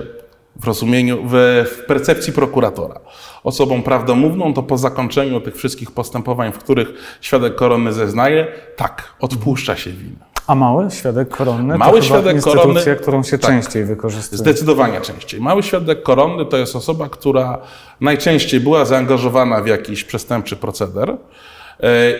w 0.59 0.65
rozumieniu, 0.67 1.17
w, 1.25 1.65
w 1.73 1.85
percepcji 1.85 2.33
prokuratora 2.33 2.99
osobą 3.43 3.81
prawdomówną, 3.83 4.53
to 4.53 4.63
po 4.63 4.77
zakończeniu 4.77 5.41
tych 5.41 5.55
wszystkich 5.55 5.91
postępowań, 5.91 6.51
w 6.51 6.57
których 6.57 7.17
świadek 7.21 7.55
koronny 7.55 7.93
zeznaje, 7.93 8.47
tak, 8.75 9.13
odpuszcza 9.19 9.75
się 9.75 9.91
winę. 9.91 10.29
A 10.47 10.55
mały 10.55 10.91
świadek 10.91 11.29
koronny 11.29 11.77
Mały 11.77 11.99
to 11.99 12.05
świadek 12.05 12.35
instytucja, 12.35 12.63
koronny- 12.63 12.95
którą 13.01 13.23
się 13.23 13.37
tak. 13.37 13.51
częściej 13.51 13.85
wykorzystuje. 13.85 14.37
Zdecydowanie 14.37 15.01
częściej. 15.01 15.41
Mały 15.41 15.63
świadek 15.63 16.03
koronny 16.03 16.45
to 16.45 16.57
jest 16.57 16.75
osoba, 16.75 17.09
która 17.09 17.57
najczęściej 18.01 18.59
była 18.59 18.85
zaangażowana 18.85 19.61
w 19.61 19.67
jakiś 19.67 20.03
przestępczy 20.03 20.55
proceder 20.55 21.09
e, 21.09 21.17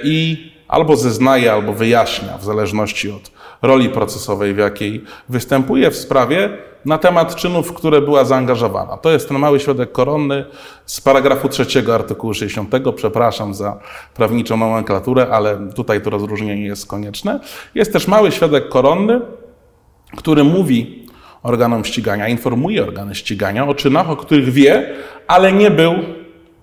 i 0.04 0.52
albo 0.70 0.96
zeznaje, 0.96 1.54
albo 1.54 1.74
wyjaśnia, 1.74 2.38
w 2.38 2.44
zależności 2.44 3.12
od 3.12 3.32
roli 3.62 3.90
procesowej, 3.90 4.54
w 4.54 4.58
jakiej 4.58 5.04
występuje 5.30 5.92
w 5.92 5.96
sprawie, 5.96 6.50
na 6.86 6.98
temat 6.98 7.36
czynów, 7.36 7.68
w 7.70 7.74
które 7.74 8.02
była 8.02 8.26
zaangażowana. 8.26 8.98
To 8.98 9.12
jest 9.12 9.28
ten 9.28 9.40
mały 9.40 9.60
świadek 9.60 9.92
koronny 9.92 10.46
z 10.86 11.02
paragrafu 11.02 11.50
3 11.50 11.94
artykułu 11.94 12.34
60. 12.34 12.74
Przepraszam 12.96 13.54
za 13.54 13.80
prawniczą 14.16 14.58
nomenklaturę, 14.58 15.28
ale 15.32 15.72
tutaj 15.76 16.02
to 16.02 16.10
rozróżnienie 16.10 16.66
jest 16.66 16.88
konieczne. 16.88 17.40
Jest 17.76 17.94
też 17.94 18.08
mały 18.08 18.32
świadek 18.32 18.70
koronny, 18.70 19.22
który 20.18 20.44
mówi 20.44 21.08
organom 21.44 21.86
ścigania, 21.86 22.28
informuje 22.28 22.84
organy 22.84 23.16
ścigania 23.16 23.68
o 23.68 23.76
czynach, 23.76 24.10
o 24.10 24.16
których 24.16 24.50
wie, 24.50 24.96
ale 25.28 25.54
nie 25.54 25.72
był 25.72 25.94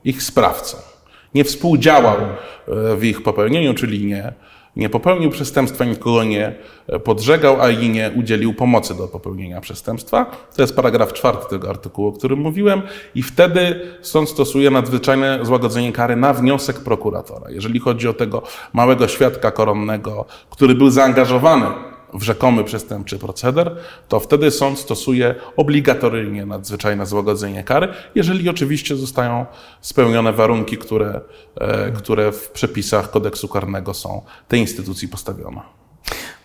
ich 0.04 0.22
sprawcą. 0.22 0.95
Nie 1.34 1.44
współdziałał 1.44 2.16
e, 2.16 2.96
w 2.96 3.04
ich 3.04 3.22
popełnieniu, 3.22 3.74
czyli 3.74 4.06
nie, 4.06 4.32
nie 4.76 4.88
popełnił 4.88 5.30
przestępstwa, 5.30 5.84
nikogo 5.84 6.24
nie 6.24 6.54
e, 6.86 6.98
podżegał, 6.98 7.62
a 7.62 7.70
i 7.70 7.88
nie 7.88 8.10
udzielił 8.16 8.54
pomocy 8.54 8.94
do 8.94 9.08
popełnienia 9.08 9.60
przestępstwa. 9.60 10.26
To 10.56 10.62
jest 10.62 10.76
paragraf 10.76 11.12
czwarty 11.12 11.50
tego 11.50 11.70
artykułu, 11.70 12.08
o 12.08 12.12
którym 12.12 12.38
mówiłem 12.38 12.82
i 13.14 13.22
wtedy 13.22 13.80
sąd 14.00 14.28
stosuje 14.28 14.70
nadzwyczajne 14.70 15.38
złagodzenie 15.42 15.92
kary 15.92 16.16
na 16.16 16.32
wniosek 16.32 16.80
prokuratora. 16.80 17.50
Jeżeli 17.50 17.80
chodzi 17.80 18.08
o 18.08 18.12
tego 18.12 18.42
małego 18.72 19.08
świadka 19.08 19.50
koronnego, 19.50 20.24
który 20.50 20.74
był 20.74 20.90
zaangażowany 20.90 21.66
w 22.14 22.22
rzekomy 22.22 22.64
przestępczy 22.64 23.18
proceder, 23.18 23.76
to 24.08 24.20
wtedy 24.20 24.50
sąd 24.50 24.78
stosuje 24.78 25.34
obligatoryjnie 25.56 26.46
nadzwyczajne 26.46 27.06
złagodzenie 27.06 27.64
kary, 27.64 27.88
jeżeli 28.14 28.48
oczywiście 28.48 28.96
zostają 28.96 29.46
spełnione 29.80 30.32
warunki, 30.32 30.78
które, 30.78 31.20
e, 31.60 31.92
które 31.92 32.32
w 32.32 32.50
przepisach 32.50 33.10
kodeksu 33.10 33.48
karnego 33.48 33.94
są 33.94 34.22
tej 34.48 34.60
instytucji 34.60 35.08
postawione. 35.08 35.60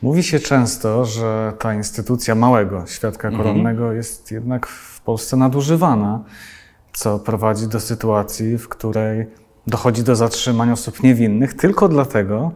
Mówi 0.01 0.23
się 0.23 0.39
często, 0.39 1.05
że 1.05 1.53
ta 1.59 1.73
instytucja 1.73 2.35
małego 2.35 2.83
świadka 2.87 3.27
Mhm. 3.27 3.43
koronnego 3.43 3.91
jest 3.91 4.31
jednak 4.31 4.67
w 4.67 5.01
Polsce 5.01 5.37
nadużywana, 5.37 6.23
co 6.93 7.19
prowadzi 7.19 7.67
do 7.67 7.79
sytuacji, 7.79 8.57
w 8.57 8.69
której 8.69 9.25
dochodzi 9.67 10.03
do 10.03 10.15
zatrzymania 10.15 10.73
osób 10.73 11.03
niewinnych 11.03 11.53
tylko 11.53 11.87
dlatego, 11.87 12.51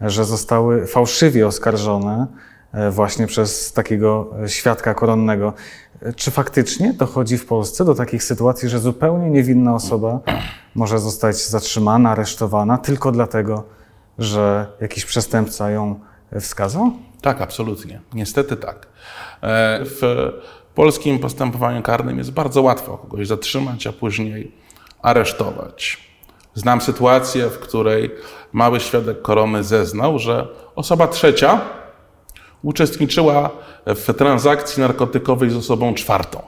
że 0.00 0.24
zostały 0.24 0.86
fałszywie 0.86 1.46
oskarżone 1.46 2.26
e, 2.72 2.90
właśnie 2.90 3.26
przez 3.26 3.72
takiego 3.72 4.30
świadka 4.46 4.94
koronnego. 4.94 5.52
Czy 6.16 6.30
faktycznie 6.30 6.92
dochodzi 6.92 7.38
w 7.38 7.46
Polsce 7.46 7.84
do 7.84 7.94
takich 7.94 8.24
sytuacji, 8.24 8.68
że 8.68 8.78
zupełnie 8.78 9.30
niewinna 9.30 9.74
osoba 9.74 10.20
może 10.74 10.98
zostać 10.98 11.46
zatrzymana, 11.48 12.10
aresztowana 12.10 12.78
tylko 12.78 13.12
dlatego, 13.12 13.64
że 14.18 14.66
jakiś 14.80 15.04
przestępca 15.04 15.70
ją 15.70 16.00
wskazał? 16.40 16.90
Tak, 17.20 17.40
absolutnie. 17.40 18.00
Niestety 18.14 18.56
tak. 18.56 18.86
E, 19.42 19.80
W 19.84 20.30
polskim 20.74 21.18
postępowaniu 21.18 21.82
karnym 21.82 22.18
jest 22.18 22.30
bardzo 22.30 22.62
łatwo 22.62 22.98
kogoś 22.98 23.26
zatrzymać, 23.26 23.86
a 23.86 23.92
później 23.92 24.52
aresztować. 25.02 26.13
Znam 26.54 26.80
sytuację, 26.80 27.48
w 27.48 27.58
której 27.58 28.10
mały 28.52 28.80
świadek 28.80 29.22
korony 29.22 29.64
zeznał, 29.64 30.18
że 30.18 30.46
osoba 30.76 31.08
trzecia 31.08 31.60
uczestniczyła 32.62 33.50
w 33.86 34.14
transakcji 34.14 34.80
narkotykowej 34.80 35.50
z 35.50 35.56
osobą 35.56 35.94
czwartą. 35.94 36.42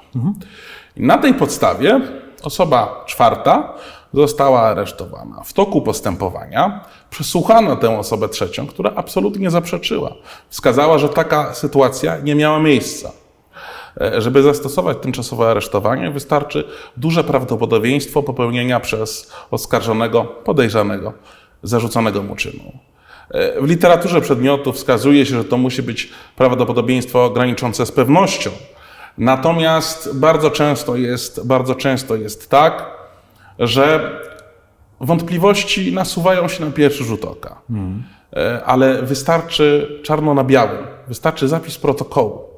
I 0.97 1.03
na 1.03 1.19
tej 1.19 1.35
podstawie 1.35 2.01
osoba 2.43 3.05
czwarta 3.07 3.75
została 4.15 4.61
aresztowana. 4.61 5.43
W 5.45 5.53
toku 5.53 5.83
postępowania 5.83 6.85
przesłuchano 7.11 7.77
tę 7.77 7.99
osobę 7.99 8.29
trzecią, 8.29 8.67
która 8.67 8.93
absolutnie 8.97 9.51
zaprzeczyła. 9.51 10.13
Wskazała, 10.49 10.99
że 10.99 11.09
taka 11.09 11.55
sytuacja 11.55 12.19
nie 12.19 12.35
miała 12.35 12.59
miejsca. 12.59 13.11
E, 14.01 14.21
Żeby 14.21 14.43
zastosować 14.43 14.99
tymczasowe 15.01 15.51
aresztowanie, 15.51 16.11
wystarczy 16.11 16.65
duże 16.97 17.25
prawdopodobieństwo 17.25 18.23
popełnienia 18.23 18.81
przez 18.81 19.33
oskarżonego, 19.51 20.25
podejrzanego, 20.25 21.13
zarzuconego 21.63 22.23
mu 22.23 22.37
czynu. 22.37 22.73
E, 23.31 23.61
W 23.61 23.67
literaturze 23.69 24.21
przedmiotu 24.21 24.73
wskazuje 24.73 25.27
się, 25.27 25.37
że 25.37 25.45
to 25.45 25.57
musi 25.57 25.83
być 25.83 26.11
prawdopodobieństwo 26.37 27.31
graniczące 27.31 27.87
z 27.87 27.93
pewnością. 27.93 28.51
Natomiast 29.19 30.17
bardzo 30.19 30.51
często 30.51 30.97
jest, 30.97 31.47
bardzo 31.47 31.75
często 31.75 32.17
jest 32.17 32.51
tak, 32.51 32.91
że 33.59 34.11
wątpliwości 35.01 35.93
nasuwają 35.93 36.49
się 36.49 36.65
na 36.65 36.71
pierwszy 36.71 37.05
rzut 37.05 37.25
oka. 37.25 37.61
E, 38.37 38.65
Ale 38.65 39.03
wystarczy 39.03 39.99
czarno 40.05 40.35
na 40.35 40.45
białym, 40.45 40.87
wystarczy 41.09 41.49
zapis 41.49 41.79
protokołu 41.79 42.56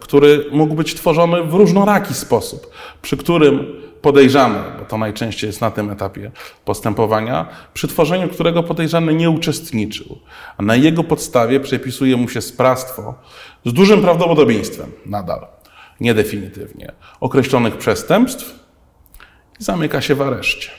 który 0.00 0.44
mógł 0.52 0.74
być 0.74 0.94
tworzony 0.94 1.42
w 1.42 1.54
różnoraki 1.54 2.14
sposób, 2.14 2.70
przy 3.02 3.16
którym 3.16 3.66
podejrzany, 4.02 4.58
bo 4.78 4.84
to 4.84 4.98
najczęściej 4.98 5.48
jest 5.48 5.60
na 5.60 5.70
tym 5.70 5.90
etapie 5.90 6.30
postępowania, 6.64 7.48
przy 7.74 7.88
tworzeniu 7.88 8.28
którego 8.28 8.62
podejrzany 8.62 9.14
nie 9.14 9.30
uczestniczył, 9.30 10.18
a 10.56 10.62
na 10.62 10.76
jego 10.76 11.04
podstawie 11.04 11.60
przepisuje 11.60 12.16
mu 12.16 12.28
się 12.28 12.40
sprawstwo 12.40 13.14
z 13.64 13.72
dużym 13.72 14.02
prawdopodobieństwem 14.02 14.92
nadal, 15.06 15.46
niedefinitywnie, 16.00 16.92
określonych 17.20 17.76
przestępstw 17.76 18.54
i 19.60 19.64
zamyka 19.64 20.00
się 20.00 20.14
w 20.14 20.22
areszcie. 20.22 20.70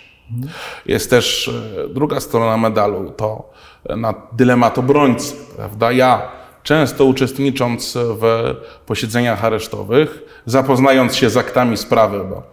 Jest 0.86 1.10
też 1.10 1.48
e, 1.48 1.88
druga 1.88 2.20
strona 2.20 2.58
medalu, 2.58 3.12
to 3.12 3.50
e, 3.90 3.96
na 3.96 4.14
dylemat 4.32 4.78
obrońcy, 4.78 5.36
prawda? 5.56 5.92
Ja, 5.92 6.32
często 6.68 7.06
uczestnicząc 7.06 7.94
w 7.98 8.56
posiedzeniach 8.86 9.46
aresztowych, 9.46 10.42
zapoznając 10.46 11.16
się 11.16 11.30
z 11.30 11.38
aktami 11.38 11.78
sprawy, 11.78 12.24
bo 12.30 12.44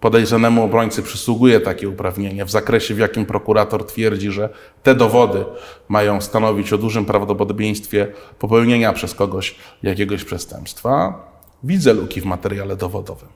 podejrzanemu 0.00 0.64
obrońcy 0.64 1.02
przysługuje 1.02 1.60
takie 1.60 1.88
uprawnienie 1.88 2.44
w 2.44 2.50
zakresie, 2.50 2.94
w 2.94 2.98
jakim 2.98 3.26
prokurator 3.26 3.86
twierdzi, 3.86 4.30
że 4.30 4.48
te 4.82 4.94
dowody 4.94 5.44
mają 5.88 6.20
stanowić 6.20 6.72
o 6.72 6.78
dużym 6.78 7.04
prawdopodobieństwie 7.04 8.06
popełnienia 8.38 8.92
przez 8.92 9.14
kogoś 9.14 9.54
jakiegoś 9.82 10.24
przestępstwa, 10.24 11.24
widzę 11.62 11.92
luki 11.92 12.20
w 12.20 12.24
materiale 12.24 12.76
dowodowym. 12.76 13.28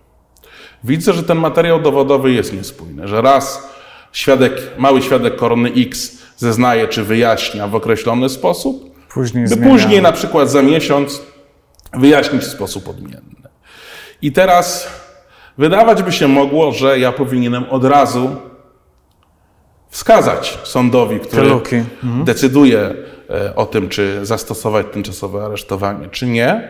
Widzę, 0.84 1.12
że 1.12 1.22
ten 1.22 1.38
materiał 1.38 1.82
dowodowy 1.82 2.32
jest 2.32 2.52
niespójny, 2.52 3.08
że 3.08 3.22
raz 3.22 3.68
świadek, 4.12 4.52
mały 4.78 5.02
świadek 5.02 5.36
korony 5.36 5.72
X 5.76 6.18
zeznaje 6.36 6.88
czy 6.88 7.04
wyjaśnia 7.04 7.68
w 7.68 7.74
określony 7.74 8.28
sposób, 8.28 8.93
Później 9.14 9.48
by 9.48 9.56
później 9.56 10.02
na 10.02 10.12
przykład 10.12 10.50
za 10.50 10.62
miesiąc 10.62 11.22
wyjaśnić 11.92 12.42
w 12.42 12.46
sposób 12.50 12.88
odmienny. 12.88 13.48
I 14.22 14.32
teraz 14.32 14.88
wydawać 15.58 16.02
by 16.02 16.12
się 16.12 16.28
mogło, 16.28 16.72
że 16.72 16.98
ja 16.98 17.12
powinienem 17.12 17.64
od 17.70 17.84
razu 17.84 18.36
wskazać 19.88 20.58
sądowi, 20.64 21.20
który 21.20 21.48
luki. 21.48 21.76
decyduje 22.24 22.94
e, 23.30 23.56
o 23.56 23.66
tym, 23.66 23.88
czy 23.88 24.26
zastosować 24.26 24.86
tymczasowe 24.92 25.44
aresztowanie, 25.44 26.08
czy 26.08 26.26
nie, 26.26 26.68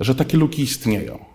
że 0.00 0.14
takie 0.14 0.36
luki 0.38 0.62
istnieją. 0.62 1.29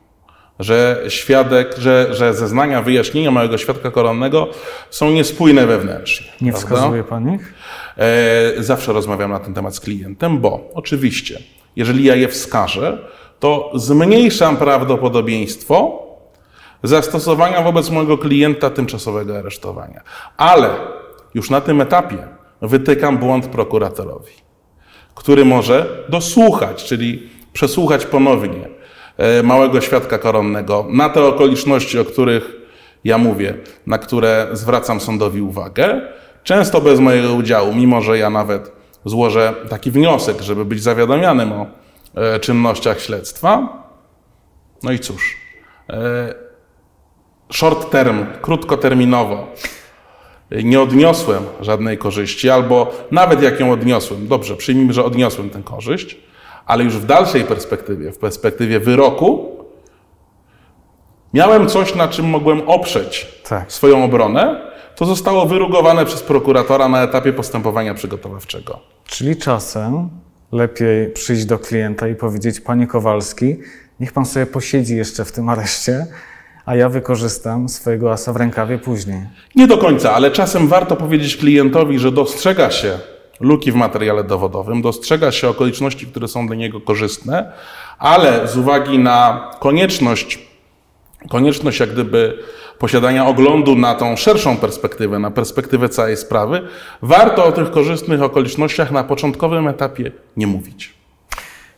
Że 0.60 1.04
świadek, 1.08 1.76
że, 1.78 2.14
że 2.14 2.34
zeznania, 2.34 2.82
wyjaśnienia 2.82 3.32
małego 3.32 3.58
świadka 3.58 3.92
koronnego 3.92 4.48
są 4.90 5.10
niespójne 5.10 5.68
wewnętrznie. 5.68 6.28
Nie 6.42 6.52
prawda? 6.52 6.76
wskazuje 6.76 7.04
Pan 7.04 7.34
ich? 7.36 7.54
E, 7.98 8.64
zawsze 8.64 8.94
rozmawiam 8.94 9.32
na 9.32 9.40
ten 9.40 9.54
temat 9.54 9.76
z 9.76 9.80
klientem, 9.80 10.40
bo 10.40 10.70
oczywiście, 10.74 11.40
jeżeli 11.76 12.04
ja 12.04 12.16
je 12.16 12.28
wskażę, 12.28 12.98
to 13.40 13.72
zmniejszam 13.76 14.58
prawdopodobieństwo 14.58 16.06
zastosowania 16.84 17.62
wobec 17.62 17.90
mojego 17.90 18.18
klienta 18.18 18.70
tymczasowego 18.70 19.38
aresztowania. 19.38 20.02
Ale 20.38 20.70
już 21.34 21.50
na 21.50 21.62
tym 21.62 21.82
etapie 21.82 22.18
wytykam 22.62 23.18
błąd 23.18 23.48
prokuratorowi, 23.48 24.34
który 25.16 25.46
może 25.46 26.04
dosłuchać, 26.10 26.84
czyli 26.84 27.30
przesłuchać 27.54 28.06
ponownie 28.06 28.75
małego 29.44 29.82
świadka 29.82 30.18
koronnego 30.18 30.86
na 30.90 31.10
te 31.10 31.24
okoliczności, 31.24 32.00
o 32.00 32.06
których 32.06 32.52
ja 33.04 33.18
mówię, 33.18 33.54
na 33.88 33.98
które 33.98 34.48
zwracam 34.52 35.02
sądowi 35.02 35.42
uwagę, 35.42 36.02
często 36.44 36.82
bez 36.82 37.00
mojego 37.00 37.34
udziału, 37.34 37.74
mimo 37.74 38.02
że 38.02 38.18
ja 38.18 38.30
nawet 38.30 38.72
złożę 39.06 39.54
taki 39.70 39.92
wniosek, 39.92 40.42
żeby 40.42 40.66
być 40.66 40.84
zawiadamianym 40.84 41.52
o 41.52 41.66
e, 42.16 42.40
czynnościach 42.40 43.02
śledztwa. 43.02 43.84
No 44.84 44.92
i 44.92 45.00
cóż, 45.00 45.38
e, 45.90 46.34
short 47.52 47.90
term, 47.90 48.26
krótkoterminowo 48.42 49.48
nie 50.52 50.82
odniosłem 50.82 51.44
żadnej 51.62 51.98
korzyści, 51.98 52.50
albo 52.50 52.92
nawet 53.12 53.42
jak 53.42 53.60
ją 53.60 53.72
odniosłem, 53.72 54.28
dobrze, 54.28 54.56
przyjmijmy, 54.56 54.94
że 54.94 55.04
odniosłem 55.04 55.50
tę 55.50 55.62
korzyść, 55.64 56.18
ale 56.66 56.84
już 56.84 56.98
w 56.98 57.06
dalszej 57.06 57.44
perspektywie, 57.44 58.12
w 58.12 58.18
perspektywie 58.18 58.80
wyroku, 58.80 59.50
miałem 61.34 61.68
coś, 61.68 61.96
na 61.96 62.08
czym 62.08 62.26
mogłem 62.30 62.70
oprzeć 62.70 63.42
Tak. 63.50 63.72
swoją 63.72 64.04
obronę, 64.04 64.62
to 64.96 65.06
zostało 65.06 65.46
wyrugowane 65.46 66.06
przez 66.06 66.24
prokuratora 66.24 66.90
na 66.90 67.04
etapie 67.04 67.34
postępowania 67.34 67.94
przygotowawczego. 67.94 68.80
Czyli 69.06 69.38
czasem 69.38 70.10
lepiej 70.52 71.12
przyjść 71.12 71.46
do 71.46 71.60
klienta 71.60 72.08
i 72.08 72.16
powiedzieć: 72.16 72.60
Panie 72.60 72.88
Kowalski, 72.88 73.56
niech 74.00 74.14
pan 74.14 74.26
sobie 74.26 74.46
posiedzi 74.46 74.96
jeszcze 74.98 75.26
w 75.26 75.32
tym 75.32 75.50
areszcie, 75.50 76.08
a 76.66 76.76
ja 76.76 76.90
wykorzystam 76.90 77.70
swojego 77.70 78.12
asa 78.12 78.34
w 78.34 78.36
rękawie 78.36 78.78
później. 78.78 79.22
Nie 79.56 79.68
do 79.68 79.78
końca, 79.78 80.14
ale 80.14 80.32
czasem 80.32 80.68
warto 80.68 80.96
powiedzieć 80.96 81.38
klientowi, 81.38 82.00
że 82.00 82.12
dostrzega 82.12 82.72
się 82.72 83.00
luki 83.40 83.72
w 83.72 83.76
materiale 83.76 84.24
dowodowym, 84.24 84.82
dostrzega 84.82 85.32
się 85.32 85.50
okoliczności, 85.50 86.08
które 86.08 86.28
są 86.28 86.48
dla 86.48 86.56
niego 86.56 86.82
korzystne, 86.82 87.52
ale 88.00 88.48
z 88.48 88.58
uwagi 88.58 89.00
na 89.00 89.52
konieczność, 89.60 90.40
konieczność 91.30 91.80
jak 91.80 91.92
gdyby 91.92 92.44
posiadania 92.80 93.28
oglądu 93.28 93.76
na 93.76 93.96
tą 93.96 94.16
szerszą 94.16 94.58
perspektywę, 94.58 95.20
na 95.20 95.32
perspektywę 95.32 95.90
całej 95.90 96.18
sprawy, 96.18 96.62
warto 97.02 97.46
o 97.46 97.52
tych 97.52 97.72
korzystnych 97.72 98.22
okolicznościach 98.22 98.92
na 98.92 99.04
początkowym 99.04 99.68
etapie 99.68 100.12
nie 100.38 100.48
mówić. 100.48 100.94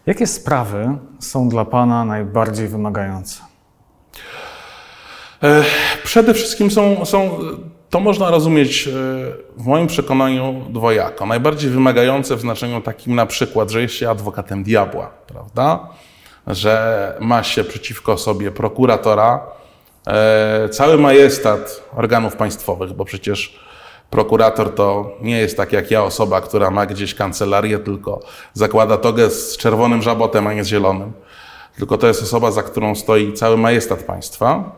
Jakie 0.06 0.28
sprawy 0.28 0.98
są 1.20 1.50
dla 1.50 1.66
pana 1.66 2.06
najbardziej 2.06 2.68
wymagające? 2.68 3.42
Przede 6.04 6.34
wszystkim 6.34 6.72
są, 6.72 7.06
są, 7.06 7.40
to 7.90 8.00
można 8.00 8.32
rozumieć 8.32 8.88
e, 8.88 8.92
w 9.58 9.66
moim 9.66 9.88
przekonaniu 9.88 10.62
dwojako. 10.70 11.26
Najbardziej 11.26 11.70
wymagające 11.70 12.36
w 12.36 12.42
znaczeniu 12.42 12.82
takim 12.82 13.16
na 13.16 13.26
przykład, 13.26 13.70
że 13.70 13.82
jest 13.82 13.94
się 13.94 14.10
adwokatem 14.10 14.64
diabła, 14.64 15.12
prawda? 15.28 15.88
Że 16.48 17.18
ma 17.20 17.44
się 17.44 17.64
przeciwko 17.64 18.18
sobie 18.18 18.52
prokuratora, 18.52 19.42
e, 20.08 20.70
cały 20.70 20.98
majestat 20.98 21.84
organów 21.96 22.36
państwowych, 22.36 22.94
bo 22.94 23.06
przecież 23.06 23.60
prokurator 24.10 24.76
to 24.76 25.12
nie 25.22 25.38
jest 25.38 25.58
tak 25.58 25.74
jak 25.74 25.92
ja 25.92 26.04
osoba, 26.04 26.42
która 26.42 26.72
ma 26.72 26.86
gdzieś 26.86 27.16
kancelarię, 27.16 27.80
tylko 27.80 28.20
zakłada 28.54 28.98
togę 28.98 29.30
z 29.30 29.58
czerwonym 29.58 30.02
żabotem, 30.02 30.48
a 30.48 30.54
nie 30.54 30.64
z 30.64 30.68
zielonym. 30.68 31.12
Tylko 31.78 31.98
to 31.98 32.08
jest 32.08 32.24
osoba, 32.24 32.52
za 32.52 32.64
którą 32.64 32.96
stoi 32.96 33.34
cały 33.34 33.58
majestat 33.58 34.04
państwa 34.04 34.72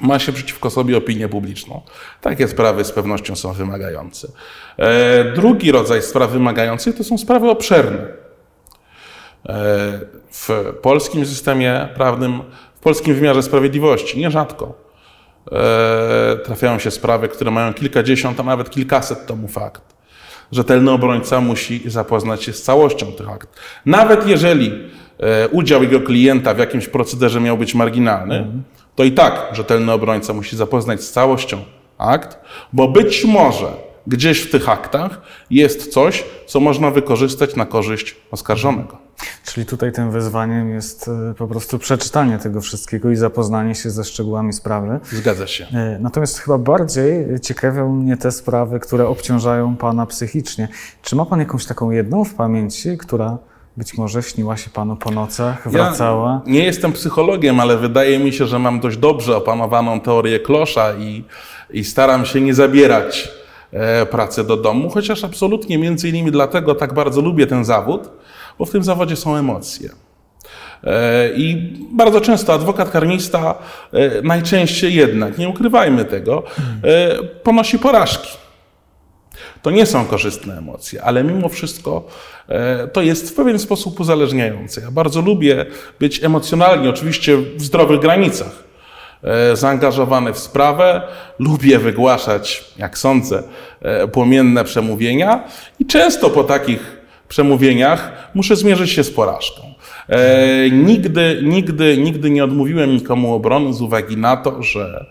ma 0.00 0.18
się 0.18 0.32
przeciwko 0.32 0.70
sobie 0.70 0.96
opinię 0.96 1.28
publiczną. 1.28 1.82
Takie 2.20 2.48
sprawy 2.48 2.84
z 2.84 2.92
pewnością 2.92 3.36
są 3.36 3.52
wymagające. 3.52 4.28
E, 4.76 5.24
drugi 5.24 5.72
rodzaj 5.72 6.02
spraw 6.02 6.30
wymagających 6.30 6.96
to 6.96 7.04
są 7.04 7.18
sprawy 7.18 7.50
obszerne. 7.50 7.98
E, 7.98 8.06
w 10.30 10.74
polskim 10.82 11.26
systemie 11.26 11.88
prawnym, 11.94 12.42
w 12.74 12.80
polskim 12.80 13.14
wymiarze 13.14 13.42
sprawiedliwości 13.42 14.18
nierzadko 14.18 14.74
e, 15.52 16.36
trafiają 16.44 16.78
się 16.78 16.90
sprawy, 16.90 17.28
które 17.28 17.50
mają 17.50 17.74
kilkadziesiąt, 17.74 18.40
a 18.40 18.42
nawet 18.42 18.70
kilkaset 18.70 19.26
tomów 19.26 19.58
akt. 19.58 19.82
Rzetelny 20.52 20.90
obrońca 20.90 21.40
musi 21.40 21.90
zapoznać 21.90 22.44
się 22.44 22.52
z 22.52 22.62
całością 22.62 23.12
tych 23.12 23.28
akt. 23.28 23.60
Nawet 23.86 24.26
jeżeli 24.26 24.72
udział 25.50 25.82
jego 25.82 26.00
klienta 26.00 26.54
w 26.54 26.58
jakimś 26.58 26.88
procederze 26.88 27.40
miał 27.40 27.58
być 27.58 27.74
marginalny, 27.74 28.46
to 28.96 29.04
i 29.04 29.12
tak 29.12 29.48
rzetelny 29.52 29.92
obrońca 29.92 30.32
musi 30.32 30.56
zapoznać 30.56 31.02
z 31.02 31.12
całością 31.12 31.58
akt, 31.98 32.38
bo 32.72 32.88
być 32.88 33.24
może 33.24 33.72
gdzieś 34.06 34.40
w 34.40 34.50
tych 34.50 34.68
aktach 34.68 35.20
jest 35.50 35.92
coś, 35.92 36.24
co 36.46 36.60
można 36.60 36.90
wykorzystać 36.90 37.56
na 37.56 37.66
korzyść 37.66 38.16
oskarżonego. 38.30 38.98
Czyli 39.44 39.66
tutaj 39.66 39.92
tym 39.92 40.10
wyzwaniem 40.10 40.70
jest 40.70 41.08
e, 41.08 41.34
po 41.34 41.46
prostu 41.46 41.78
przeczytanie 41.78 42.38
tego 42.38 42.60
wszystkiego 42.60 43.10
i 43.10 43.16
zapoznanie 43.16 43.74
się 43.74 43.90
ze 43.90 44.04
szczegółami 44.04 44.52
sprawy. 44.52 45.00
Zgadza 45.12 45.46
się. 45.46 45.66
E, 45.74 45.98
Natomiast 46.00 46.38
chyba 46.38 46.58
bardziej 46.58 47.40
ciekawią 47.42 47.92
mnie 47.92 48.16
te 48.16 48.32
sprawy, 48.32 48.80
które 48.80 49.08
obciążają 49.08 49.76
Pana 49.76 50.06
psychicznie. 50.06 50.68
Czy 51.02 51.16
ma 51.16 51.26
Pan 51.26 51.40
jakąś 51.40 51.66
taką 51.66 51.90
jedną 51.90 52.24
w 52.24 52.34
pamięci, 52.34 52.98
która 52.98 53.38
być 53.76 53.94
może 53.94 54.22
śniła 54.22 54.56
się 54.56 54.70
Panu 54.70 54.96
po 54.96 55.10
nocach, 55.10 55.70
wracała? 55.70 56.42
Ja 56.46 56.52
nie 56.52 56.64
jestem 56.64 56.92
psychologiem, 56.92 57.60
ale 57.60 57.76
wydaje 57.76 58.18
mi 58.18 58.32
się, 58.32 58.46
że 58.46 58.58
mam 58.58 58.80
dość 58.80 58.96
dobrze 58.96 59.36
opanowaną 59.36 60.00
teorię 60.00 60.40
klosza 60.40 60.94
i, 60.94 61.24
i 61.70 61.84
staram 61.84 62.26
się 62.26 62.40
nie 62.40 62.54
zabierać 62.54 63.28
e, 63.72 64.06
pracy 64.06 64.44
do 64.44 64.56
domu, 64.56 64.90
chociaż 64.90 65.24
absolutnie 65.24 65.78
między 65.78 66.08
innymi 66.08 66.30
dlatego 66.30 66.74
tak 66.74 66.94
bardzo 66.94 67.20
lubię 67.20 67.46
ten 67.46 67.64
zawód, 67.64 68.08
bo 68.58 68.64
w 68.64 68.70
tym 68.70 68.84
zawodzie 68.84 69.16
są 69.16 69.36
emocje. 69.36 69.90
E, 70.84 71.30
I 71.36 71.72
bardzo 71.92 72.20
często 72.20 72.52
adwokat 72.52 72.90
karnista, 72.90 73.54
e, 73.92 74.22
najczęściej 74.22 74.94
jednak, 74.94 75.38
nie 75.38 75.48
ukrywajmy 75.48 76.04
tego, 76.04 76.42
e, 76.84 77.22
ponosi 77.22 77.78
porażki. 77.78 78.45
To 79.62 79.70
nie 79.70 79.86
są 79.86 80.04
korzystne 80.04 80.58
emocje, 80.58 81.02
ale 81.02 81.24
mimo 81.24 81.48
wszystko 81.48 82.06
e, 82.48 82.88
to 82.88 83.02
jest 83.02 83.30
w 83.30 83.34
pewien 83.34 83.58
sposób 83.58 84.00
uzależniające. 84.00 84.80
Ja 84.80 84.90
bardzo 84.90 85.20
lubię 85.20 85.66
być 85.98 86.24
emocjonalnie, 86.24 86.90
oczywiście 86.90 87.36
w 87.36 87.62
zdrowych 87.62 88.00
granicach, 88.00 88.64
e, 89.22 89.56
zaangażowany 89.56 90.32
w 90.32 90.38
sprawę, 90.38 91.02
lubię 91.38 91.78
wygłaszać, 91.78 92.64
jak 92.78 92.98
sądzę, 92.98 93.42
e, 93.82 94.08
płomienne 94.08 94.64
przemówienia 94.64 95.44
i 95.78 95.86
często 95.86 96.30
po 96.30 96.44
takich 96.44 96.96
przemówieniach 97.28 98.30
muszę 98.34 98.56
zmierzyć 98.56 98.90
się 98.90 99.04
z 99.04 99.10
porażką. 99.10 99.62
E, 100.08 100.70
nigdy, 100.70 101.40
nigdy, 101.42 101.98
nigdy 101.98 102.30
nie 102.30 102.44
odmówiłem 102.44 102.90
nikomu 102.90 103.34
obrony 103.34 103.74
z 103.74 103.82
uwagi 103.82 104.16
na 104.16 104.36
to, 104.36 104.62
że 104.62 105.06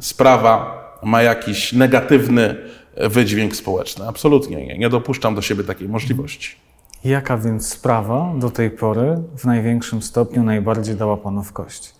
sprawa 0.00 0.76
ma 1.02 1.22
jakiś 1.22 1.72
negatywny 1.72 2.56
wydźwięk 2.96 3.56
społeczny. 3.56 4.08
Absolutnie 4.08 4.66
nie. 4.66 4.78
Nie 4.78 4.88
dopuszczam 4.88 5.34
do 5.34 5.42
siebie 5.42 5.64
takiej 5.64 5.88
możliwości. 5.88 6.56
Jaka 7.04 7.38
więc 7.38 7.68
sprawa 7.68 8.32
do 8.36 8.50
tej 8.50 8.70
pory 8.70 9.22
w 9.38 9.44
największym 9.44 10.02
stopniu 10.02 10.42
najbardziej 10.42 10.96
dała 10.96 11.16
Panu 11.16 11.42
w 11.42 11.52
kość? 11.52 11.94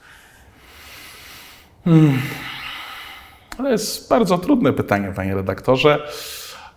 Hmm. 1.84 2.18
To 3.56 3.68
jest 3.68 4.08
bardzo 4.08 4.38
trudne 4.38 4.72
pytanie, 4.72 5.12
panie 5.16 5.34
redaktorze. 5.34 6.08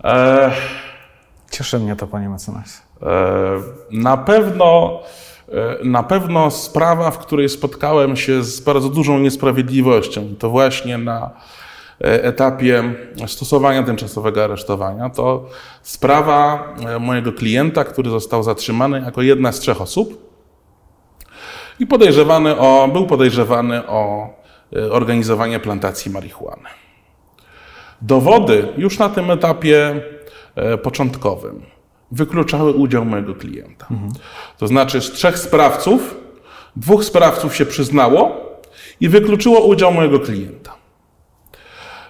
E, 0.03 0.51
Cieszy 1.51 1.79
mnie 1.79 1.95
to, 1.95 2.07
panie 2.07 2.29
mecenasie. 2.29 2.79
e, 3.01 3.05
na 3.91 4.17
pewno, 4.17 4.99
e, 5.49 5.83
na 5.83 6.03
pewno 6.03 6.51
sprawa, 6.51 7.11
w 7.11 7.17
której 7.17 7.49
spotkałem 7.49 8.15
się 8.15 8.43
z 8.43 8.59
bardzo 8.59 8.89
dużą 8.89 9.19
niesprawiedliwością, 9.19 10.35
to 10.39 10.49
właśnie 10.49 10.97
na 10.97 11.31
etapie 11.99 12.83
stosowania 13.27 13.83
tymczasowego 13.83 14.43
aresztowania, 14.43 15.09
to 15.09 15.45
sprawa 15.81 16.73
e, 16.95 16.99
mojego 16.99 17.33
klienta, 17.33 17.83
który 17.83 18.09
został 18.09 18.43
zatrzymany 18.43 19.01
jako 19.01 19.21
jedna 19.21 19.51
z 19.51 19.59
trzech 19.59 19.81
osób 19.81 20.29
i 21.79 21.87
podejrzewany 21.87 22.57
o, 22.57 22.89
był 22.93 23.07
podejrzewany 23.07 23.87
o 23.87 24.29
e, 24.75 24.91
organizowanie 24.91 25.59
plantacji 25.59 26.11
marihuany. 26.11 26.69
Dowody 28.01 28.67
już 28.77 28.99
na 28.99 29.09
tym 29.09 29.31
etapie 29.31 30.01
e, 30.55 30.77
początkowym 30.77 31.61
wykluczały 32.11 32.73
udział 32.73 33.05
mojego 33.05 33.35
klienta. 33.35 33.87
To 34.57 34.67
znaczy 34.67 35.01
z 35.01 35.11
trzech 35.11 35.39
sprawców, 35.39 36.15
dwóch 36.75 37.03
sprawców 37.03 37.55
się 37.55 37.65
przyznało 37.65 38.49
i 39.01 39.09
wykluczyło 39.09 39.59
udział 39.59 39.93
mojego 39.93 40.19
klienta. 40.19 40.78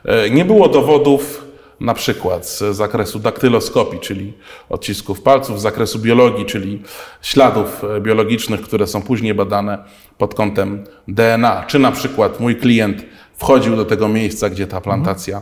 E, 0.09 0.29
Nie 0.29 0.45
było 0.45 0.69
dowodów 0.69 1.45
na 1.79 1.93
przykład 1.93 2.47
z 2.47 2.75
zakresu 2.75 3.19
daktyloskopii, 3.19 3.99
czyli 3.99 4.33
odcisków 4.69 5.21
palców, 5.21 5.59
z 5.59 5.61
zakresu 5.61 5.99
biologii, 5.99 6.45
czyli 6.45 6.81
śladów 7.21 7.83
e, 7.83 8.01
biologicznych, 8.01 8.61
które 8.61 8.87
są 8.87 9.01
później 9.01 9.33
badane 9.33 9.77
pod 10.17 10.35
kątem 10.35 10.83
DNA. 11.07 11.63
Czy 11.67 11.79
na 11.79 11.91
przykład 11.91 12.39
mój 12.39 12.55
klient 12.55 13.05
wchodził 13.37 13.75
do 13.75 13.85
tego 13.85 14.07
miejsca, 14.07 14.49
gdzie 14.49 14.67
ta 14.67 14.81
plantacja 14.81 15.41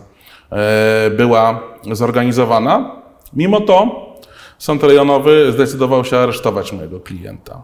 e, 0.52 1.10
była 1.10 1.64
zorganizowana. 1.92 3.02
Mimo 3.34 3.62
to 3.62 4.06
sąd 4.58 4.84
rejonowy 4.84 5.52
zdecydował 5.52 6.06
się 6.06 6.18
aresztować 6.18 6.72
mojego 6.74 7.00
klienta. 7.00 7.64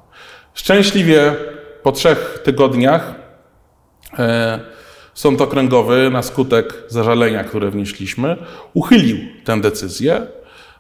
Szczęśliwie 0.54 1.36
po 1.84 1.92
trzech 1.92 2.40
tygodniach 2.44 3.14
sąd 5.14 5.42
okręgowy 5.42 6.10
na 6.10 6.22
skutek 6.22 6.84
zażalenia, 6.88 7.44
które 7.44 7.72
wnieśliśmy, 7.72 8.38
uchylił 8.74 9.18
tę 9.44 9.62
decyzję. 9.62 10.28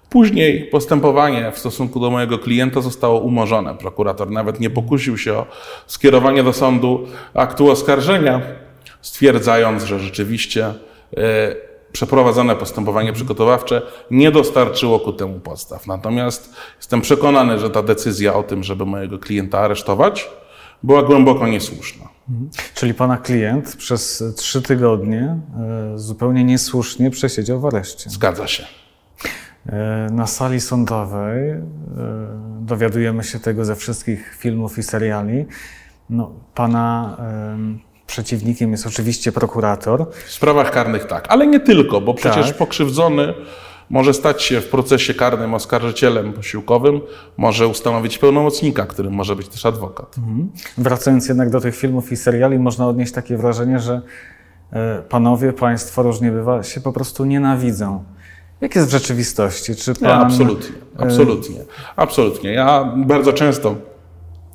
Później 0.09 0.63
postępowanie 0.63 1.51
w 1.51 1.59
stosunku 1.59 1.99
do 1.99 2.11
mojego 2.11 2.39
klienta 2.39 2.81
zostało 2.81 3.19
umorzone. 3.19 3.77
Prokurator 3.77 4.31
nawet 4.31 4.59
nie 4.59 4.69
pokusił 4.69 5.17
się 5.17 5.33
o 5.33 5.45
skierowanie 5.87 6.43
do 6.43 6.53
sądu 6.53 7.07
aktu 7.33 7.71
oskarżenia, 7.71 8.41
stwierdzając, 9.01 9.83
że 9.83 9.99
rzeczywiście 9.99 10.65
e, 11.17 11.55
przeprowadzone 11.91 12.55
postępowanie 12.55 13.13
przygotowawcze 13.13 13.81
nie 14.11 14.31
dostarczyło 14.31 14.99
ku 14.99 15.13
temu 15.13 15.39
podstaw. 15.39 15.87
Natomiast 15.87 16.55
jestem 16.77 17.01
przekonany, 17.01 17.59
że 17.59 17.69
ta 17.69 17.83
decyzja 17.83 18.33
o 18.33 18.43
tym, 18.43 18.63
żeby 18.63 18.85
mojego 18.85 19.19
klienta 19.19 19.59
aresztować, 19.59 20.29
była 20.83 21.03
głęboko 21.03 21.47
niesłuszna. 21.47 22.12
Czyli 22.75 22.93
pana 22.93 23.17
klient 23.17 23.75
przez 23.75 24.23
trzy 24.37 24.61
tygodnie 24.61 25.37
e, 25.93 25.97
zupełnie 25.99 26.43
niesłusznie 26.43 27.09
przesiedział 27.11 27.59
w 27.59 27.65
areszcie. 27.65 28.09
Zgadza 28.09 28.47
się. 28.47 28.65
E, 29.69 30.07
Na 30.11 30.27
sali 30.27 30.61
sądowej 30.61 31.49
e, 31.51 31.61
dowiadujemy 32.61 33.23
się 33.23 33.39
tego 33.39 33.65
ze 33.65 33.75
wszystkich 33.75 34.35
filmów 34.39 34.77
i 34.77 34.83
seriali. 34.83 35.45
No, 36.09 36.31
pana 36.55 37.17
em, 37.53 37.79
przeciwnikiem 38.07 38.71
jest 38.71 38.87
oczywiście 38.87 39.31
prokurator. 39.31 40.11
W 40.25 40.31
sprawach 40.31 40.71
karnych 40.71 41.05
tak, 41.05 41.25
ale 41.29 41.47
nie 41.47 41.59
tylko, 41.59 42.01
bo 42.01 42.13
przecież 42.13 42.47
Tak. 42.47 42.57
pokrzywdzony 42.57 43.33
może 43.93 44.13
stać 44.13 44.43
się 44.43 44.61
w 44.61 44.67
procesie 44.67 45.13
karnym 45.13 45.53
oskarżycielem 45.53 46.33
posiłkowym, 46.33 47.01
może 47.37 47.67
ustanowić 47.67 48.17
pełnomocnika, 48.17 48.85
którym 48.85 49.13
może 49.13 49.35
być 49.35 49.47
też 49.47 49.65
adwokat. 49.65 50.15
Wracając 50.77 51.27
jednak 51.27 51.49
do 51.49 51.61
tych 51.61 51.75
filmów 51.75 52.11
i 52.11 52.17
seriali, 52.17 52.59
można 52.59 52.87
odnieść 52.87 53.11
takie 53.11 53.37
wrażenie, 53.37 53.79
że 53.79 54.01
e, 54.71 55.01
panowie, 55.09 55.53
państwo 55.53 56.03
różnie 56.03 56.31
bywa, 56.31 56.63
się 56.63 56.81
po 56.81 56.93
prostu 56.93 57.25
nienawidzą. 57.25 58.03
Jak 58.61 58.75
jest 58.75 58.87
w 58.87 58.91
rzeczywistości? 58.91 59.75
Czy 59.75 59.91
Nie, 59.91 59.95
pan... 60.07 60.21
absolutnie, 60.21 60.75
absolutnie, 60.97 61.59
absolutnie. 61.95 62.53
Ja 62.53 62.93
bardzo 62.97 63.33
często, 63.33 63.75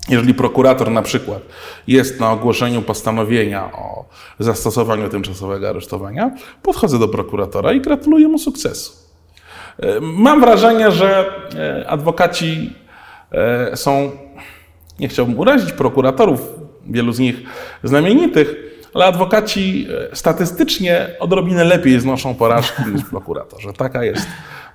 jeżeli 0.09 0.35
prokurator 0.35 0.91
na 0.91 1.03
przykład 1.03 1.43
jest 1.87 2.21
na 2.21 2.33
ogłoszeniu 2.33 2.83
postanowienia 2.83 3.73
o 3.73 4.05
zastosowaniu 4.39 5.09
tymczasowego 5.09 5.69
aresztowania, 5.69 6.31
podchodzę 6.63 6.99
do 6.99 7.09
prokuratora 7.09 7.73
i 7.73 7.81
gratuluję 7.81 8.29
mu 8.29 8.39
sukcesu. 8.39 8.98
E, 9.83 10.01
Mam 10.01 10.41
wrażenie, 10.41 10.91
że 10.91 11.25
e, 11.57 11.91
adwokaci 11.91 12.73
e, 13.33 13.77
są, 13.77 14.11
nie 15.01 15.09
chciałbym 15.09 15.39
urazić 15.39 15.73
prokuratorów, 15.73 16.55
wielu 16.87 17.13
z 17.13 17.19
nich 17.19 17.37
znamienitych, 17.85 18.55
ale 18.95 19.05
adwokaci 19.05 19.89
statystycznie 20.13 21.17
odrobinę 21.21 21.65
lepiej 21.65 22.01
znoszą 22.01 22.35
porażki 22.35 22.83
niż 22.95 23.05
prokuratorzy. 23.11 23.73
Taka 23.73 24.05
jest 24.05 24.27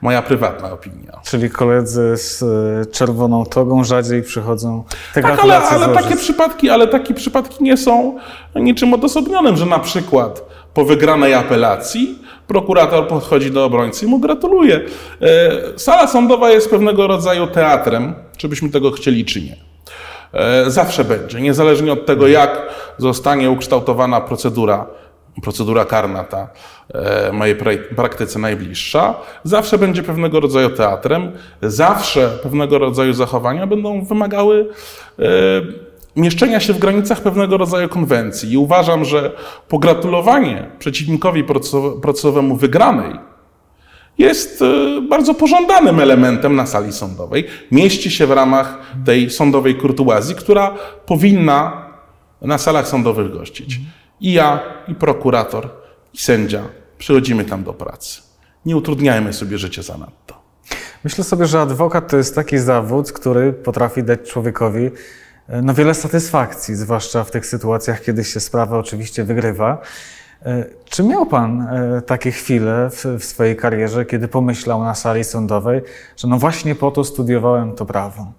moja 0.01 0.21
prywatna 0.21 0.71
opinia. 0.71 1.19
Czyli 1.23 1.49
koledzy 1.49 2.17
z 2.17 2.43
czerwoną 2.91 3.45
togą 3.45 3.83
rzadziej 3.83 4.23
przychodzą 4.23 4.83
te 5.13 5.21
Tak, 5.21 5.39
ale, 5.39 5.57
ale 5.57 5.89
takie 5.89 6.15
przypadki, 6.15 6.69
ale 6.69 6.87
takie 6.87 7.13
przypadki 7.13 7.63
nie 7.63 7.77
są 7.77 8.17
niczym 8.55 8.93
odosobnionym, 8.93 9.57
że 9.57 9.65
na 9.65 9.79
przykład 9.79 10.45
po 10.73 10.85
wygranej 10.85 11.33
apelacji 11.33 12.22
prokurator 12.47 13.07
podchodzi 13.07 13.51
do 13.51 13.65
obrońcy 13.65 14.05
i 14.05 14.09
mu 14.09 14.19
gratuluje. 14.19 14.81
E, 15.21 15.79
Sala 15.79 16.07
sądowa 16.07 16.49
jest 16.51 16.69
pewnego 16.69 17.07
rodzaju 17.07 17.47
teatrem, 17.47 18.13
czy 18.37 18.47
byśmy 18.49 18.69
tego 18.69 18.91
chcieli, 18.91 19.25
czy 19.25 19.41
nie. 19.41 19.55
E, 20.33 20.69
Zawsze 20.71 21.03
będzie, 21.03 21.41
niezależnie 21.41 21.91
od 21.93 22.05
tego, 22.05 22.27
jak 22.27 22.61
zostanie 22.97 23.51
ukształtowana 23.51 24.21
procedura, 24.21 24.85
procedura 25.43 25.85
karna 25.85 26.23
ta 26.23 26.47
e, 26.93 27.31
mojej 27.31 27.55
pra- 27.55 27.95
praktyce 27.95 28.39
najbliższa, 28.39 29.13
zawsze 29.43 29.77
będzie 29.77 30.03
pewnego 30.03 30.39
rodzaju 30.39 30.69
teatrem, 30.69 31.31
zawsze 31.61 32.29
pewnego 32.43 32.77
rodzaju 32.79 33.13
zachowania 33.13 33.67
będą 33.67 34.05
wymagały 34.05 34.69
mieszczenia 36.15 36.59
się 36.59 36.73
w 36.73 36.79
granicach 36.79 37.21
pewnego 37.21 37.57
rodzaju 37.57 37.89
konwencji. 37.89 38.51
I 38.51 38.57
uważam, 38.57 39.05
że 39.05 39.31
pogratulowanie 39.67 40.69
przeciwnikowi 40.79 41.43
procesow- 41.43 41.99
procesowemu 41.99 42.55
wygranej 42.55 43.13
jest 44.17 44.61
e, 44.61 45.01
bardzo 45.01 45.33
pożądanym 45.33 45.99
elementem 45.99 46.55
na 46.55 46.65
sali 46.65 46.93
sądowej. 46.93 47.47
Mieści 47.71 48.11
się 48.11 48.27
w 48.27 48.31
ramach 48.31 48.79
tej 49.05 49.29
sądowej 49.29 49.75
kurtuazji, 49.75 50.35
która 50.35 50.75
powinna 51.05 51.89
na 52.41 52.57
salach 52.57 52.87
sądowych 52.87 53.31
gościć. 53.31 53.79
I 54.21 54.33
ja, 54.33 54.59
i 54.87 54.95
prokurator, 54.95 55.69
i 56.13 56.17
sędzia 56.17 56.63
przychodzimy 56.97 57.45
tam 57.45 57.63
do 57.63 57.73
pracy. 57.73 58.21
Nie 58.65 58.77
utrudniajmy 58.77 59.33
sobie 59.33 59.57
życia 59.57 59.81
zanadto. 59.81 60.43
Myślę 61.03 61.23
sobie, 61.23 61.45
że 61.45 61.61
adwokat 61.61 62.07
to 62.11 62.17
jest 62.17 62.35
taki 62.35 62.57
zawód, 62.57 63.11
który 63.11 63.53
potrafi 63.53 64.03
dać 64.03 64.19
człowiekowi 64.29 64.89
no, 65.49 65.73
wiele 65.73 65.93
satysfakcji, 65.93 66.75
zwłaszcza 66.75 67.23
w 67.23 67.31
tych 67.31 67.45
sytuacjach, 67.45 68.01
kiedy 68.01 68.23
się 68.23 68.39
sprawa 68.39 68.77
oczywiście 68.77 69.23
wygrywa. 69.23 69.81
E, 70.45 70.65
Czy 70.89 71.03
miał 71.03 71.25
Pan 71.25 71.61
e, 71.61 72.01
takie 72.01 72.31
chwile 72.31 72.89
w, 72.91 73.05
w 73.19 73.23
swojej 73.25 73.55
karierze, 73.55 74.05
kiedy 74.05 74.27
pomyślał 74.27 74.83
na 74.83 74.95
sali 74.95 75.23
sądowej, 75.23 75.81
że 76.17 76.27
no 76.27 76.37
właśnie 76.37 76.75
po 76.75 76.91
to 76.91 77.03
studiowałem 77.03 77.75
to 77.75 77.85
prawo? 77.85 78.31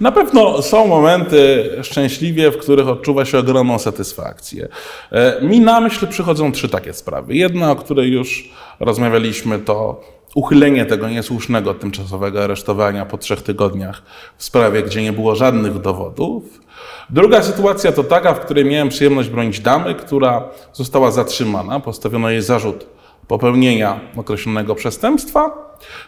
Na 0.00 0.12
pewno 0.12 0.62
są 0.62 0.86
momenty 0.86 1.70
szczęśliwie, 1.82 2.50
w 2.50 2.58
których 2.58 2.88
odczuwa 2.88 3.24
się 3.24 3.38
ogromną 3.38 3.78
satysfakcję. 3.78 4.68
E, 5.12 5.40
Mi 5.42 5.60
na 5.60 5.80
myśl 5.80 6.06
przychodzą 6.06 6.52
trzy 6.52 6.68
takie 6.68 6.92
sprawy. 6.92 7.34
Jedna, 7.34 7.70
o 7.70 7.76
której 7.76 8.12
już 8.12 8.50
rozmawialiśmy, 8.80 9.58
to 9.58 10.00
uchylenie 10.34 10.86
tego 10.86 11.08
niesłusznego 11.08 11.74
tymczasowego 11.74 12.44
aresztowania 12.44 13.06
po 13.06 13.18
trzech 13.18 13.42
tygodniach 13.42 14.02
w 14.36 14.44
sprawie, 14.44 14.82
gdzie 14.82 15.02
nie 15.02 15.12
było 15.12 15.34
żadnych 15.34 15.78
dowodów. 15.80 16.60
Druga 17.10 17.42
sytuacja 17.42 17.92
to 17.92 18.04
taka, 18.04 18.34
w 18.34 18.40
której 18.40 18.64
miałem 18.64 18.88
przyjemność 18.88 19.28
bronić 19.28 19.60
damy, 19.60 19.94
która 19.94 20.48
została 20.72 21.10
zatrzymana. 21.10 21.80
Postawiono 21.80 22.30
jej 22.30 22.42
zarzut 22.42 22.86
popełnienia 23.28 24.00
określonego 24.16 24.74
przestępstwa. 24.74 25.50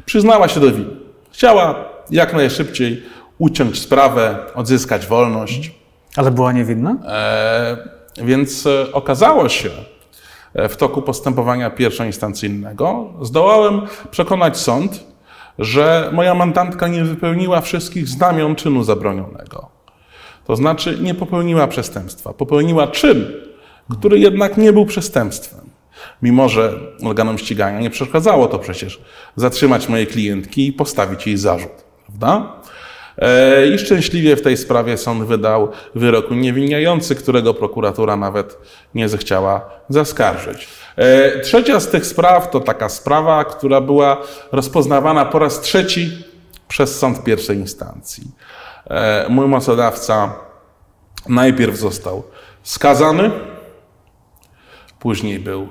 Przyznała 0.06 0.48
się 0.48 0.60
do 0.60 0.72
winy. 0.72 0.96
Chciała 1.32 1.84
jak 2.10 2.34
najszybciej 2.34 3.02
uciąć 3.38 3.78
sprawę, 3.78 4.38
odzyskać 4.54 5.06
wolność. 5.06 5.70
Ale 6.16 6.30
była 6.30 6.52
niewinna? 6.52 6.96
E, 7.06 7.76
więc 8.16 8.66
e, 8.66 8.92
okazało 8.92 9.48
się 9.48 9.70
w 10.54 10.76
toku 10.76 11.02
postępowania 11.02 11.70
pierwszoinstancyjnego, 11.70 13.12
zdołałem 13.22 13.80
przekonać 14.10 14.58
sąd, 14.58 15.04
że 15.58 16.10
moja 16.12 16.34
mandantka 16.34 16.88
nie 16.88 17.04
wypełniła 17.04 17.60
wszystkich 17.60 18.08
znamion 18.08 18.54
czynu 18.54 18.84
zabronionego. 18.84 19.68
To 20.46 20.56
znaczy 20.56 20.98
nie 21.00 21.14
popełniła 21.14 21.66
przestępstwa. 21.66 22.32
Popełniła 22.32 22.86
czyn, 22.86 23.26
który 23.90 24.18
jednak 24.18 24.56
nie 24.56 24.72
był 24.72 24.86
przestępstwem. 24.86 25.60
Mimo, 26.22 26.48
że 26.48 26.72
organom 27.04 27.38
ścigania 27.38 27.80
nie 27.80 27.90
przeszkadzało 27.90 28.46
to 28.46 28.58
przecież 28.58 29.00
zatrzymać 29.36 29.88
mojej 29.88 30.06
klientki 30.06 30.66
i 30.66 30.72
postawić 30.72 31.26
jej 31.26 31.36
zarzut. 31.36 31.84
Prawda? 32.06 32.52
E, 33.18 33.66
I 33.66 33.78
szczęśliwie 33.78 34.36
w 34.36 34.42
tej 34.42 34.56
sprawie 34.56 34.98
sąd 34.98 35.24
wydał 35.24 35.68
wyrok 35.94 36.30
uniewinniający, 36.30 37.14
którego 37.14 37.54
prokuratura 37.54 38.16
nawet 38.16 38.58
nie 38.94 39.08
zechciała 39.08 39.70
zaskarżyć. 39.88 40.68
E, 40.96 41.40
Trzecia 41.40 41.80
z 41.80 41.88
tych 41.88 42.06
spraw 42.06 42.50
to 42.50 42.60
taka 42.60 42.88
sprawa, 42.88 43.44
która 43.44 43.80
była 43.80 44.22
rozpoznawana 44.52 45.24
po 45.24 45.38
raz 45.38 45.60
trzeci 45.60 46.24
przez 46.68 46.98
sąd 46.98 47.24
pierwszej 47.24 47.56
instancji. 47.56 48.24
E, 48.90 49.26
Mój 49.28 49.46
mocodawca 49.46 50.34
najpierw 51.28 51.76
został 51.76 52.22
skazany, 52.62 53.30
później 54.98 55.38
był 55.38 55.68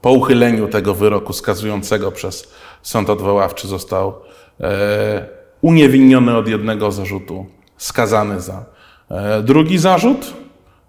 po 0.00 0.10
uchyleniu 0.10 0.68
tego 0.68 0.94
wyroku 0.94 1.32
skazującego 1.32 2.12
przez 2.12 2.52
sąd 2.82 3.10
odwoławczy 3.10 3.68
został 3.68 4.14
uniewinniony 5.62 6.36
od 6.36 6.48
jednego 6.48 6.92
zarzutu, 6.92 7.46
skazany 7.76 8.40
za 8.40 8.64
e, 9.10 9.42
drugi 9.42 9.78
zarzut. 9.78 10.34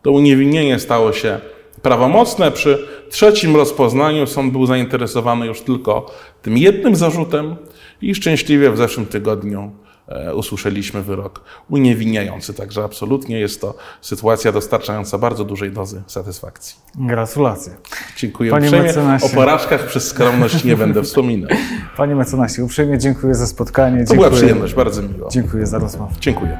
To 0.01 0.11
uniewinnienie 0.11 0.79
stało 0.79 1.13
się 1.13 1.39
prawomocne. 1.81 2.51
Przy 2.51 2.87
trzecim 3.09 3.55
rozpoznaniu 3.55 4.27
sąd 4.27 4.51
był 4.51 4.65
zainteresowany 4.65 5.45
już 5.45 5.61
tylko 5.61 6.11
tym 6.41 6.57
jednym 6.57 6.95
zarzutem 6.95 7.55
i 8.01 8.15
szczęśliwie 8.15 8.71
w 8.71 8.77
zeszłym 8.77 9.05
tygodniu 9.05 9.71
usłyszeliśmy 10.35 11.01
wyrok 11.01 11.41
uniewinniający. 11.69 12.53
Także 12.53 12.83
absolutnie 12.83 13.39
jest 13.39 13.61
to 13.61 13.75
sytuacja 14.01 14.51
dostarczająca 14.51 15.17
bardzo 15.17 15.45
dużej 15.45 15.71
dozy 15.71 16.03
satysfakcji. 16.07 16.75
Gratulacje. 16.95 17.73
Dziękuję 18.17 18.51
Panie 18.51 18.65
uprzejmie. 18.67 18.87
mecenasie. 18.87 19.25
O 19.25 19.29
porażkach 19.29 19.85
przez 19.85 20.07
skromność 20.07 20.63
nie 20.63 20.75
będę 20.77 21.03
wspominał. 21.03 21.49
Panie 21.97 22.15
mecenasie, 22.15 22.63
uprzejmie 22.63 22.97
dziękuję 22.97 23.35
za 23.35 23.47
spotkanie. 23.47 24.05
To 24.05 24.13
była 24.13 24.25
dziękuję, 24.25 24.41
przyjemność, 24.41 24.73
bardzo 24.73 25.01
miło. 25.01 25.29
Dziękuję 25.29 25.67
za 25.67 25.79
rozmowę. 25.79 26.15
Dziękuję. 26.19 26.57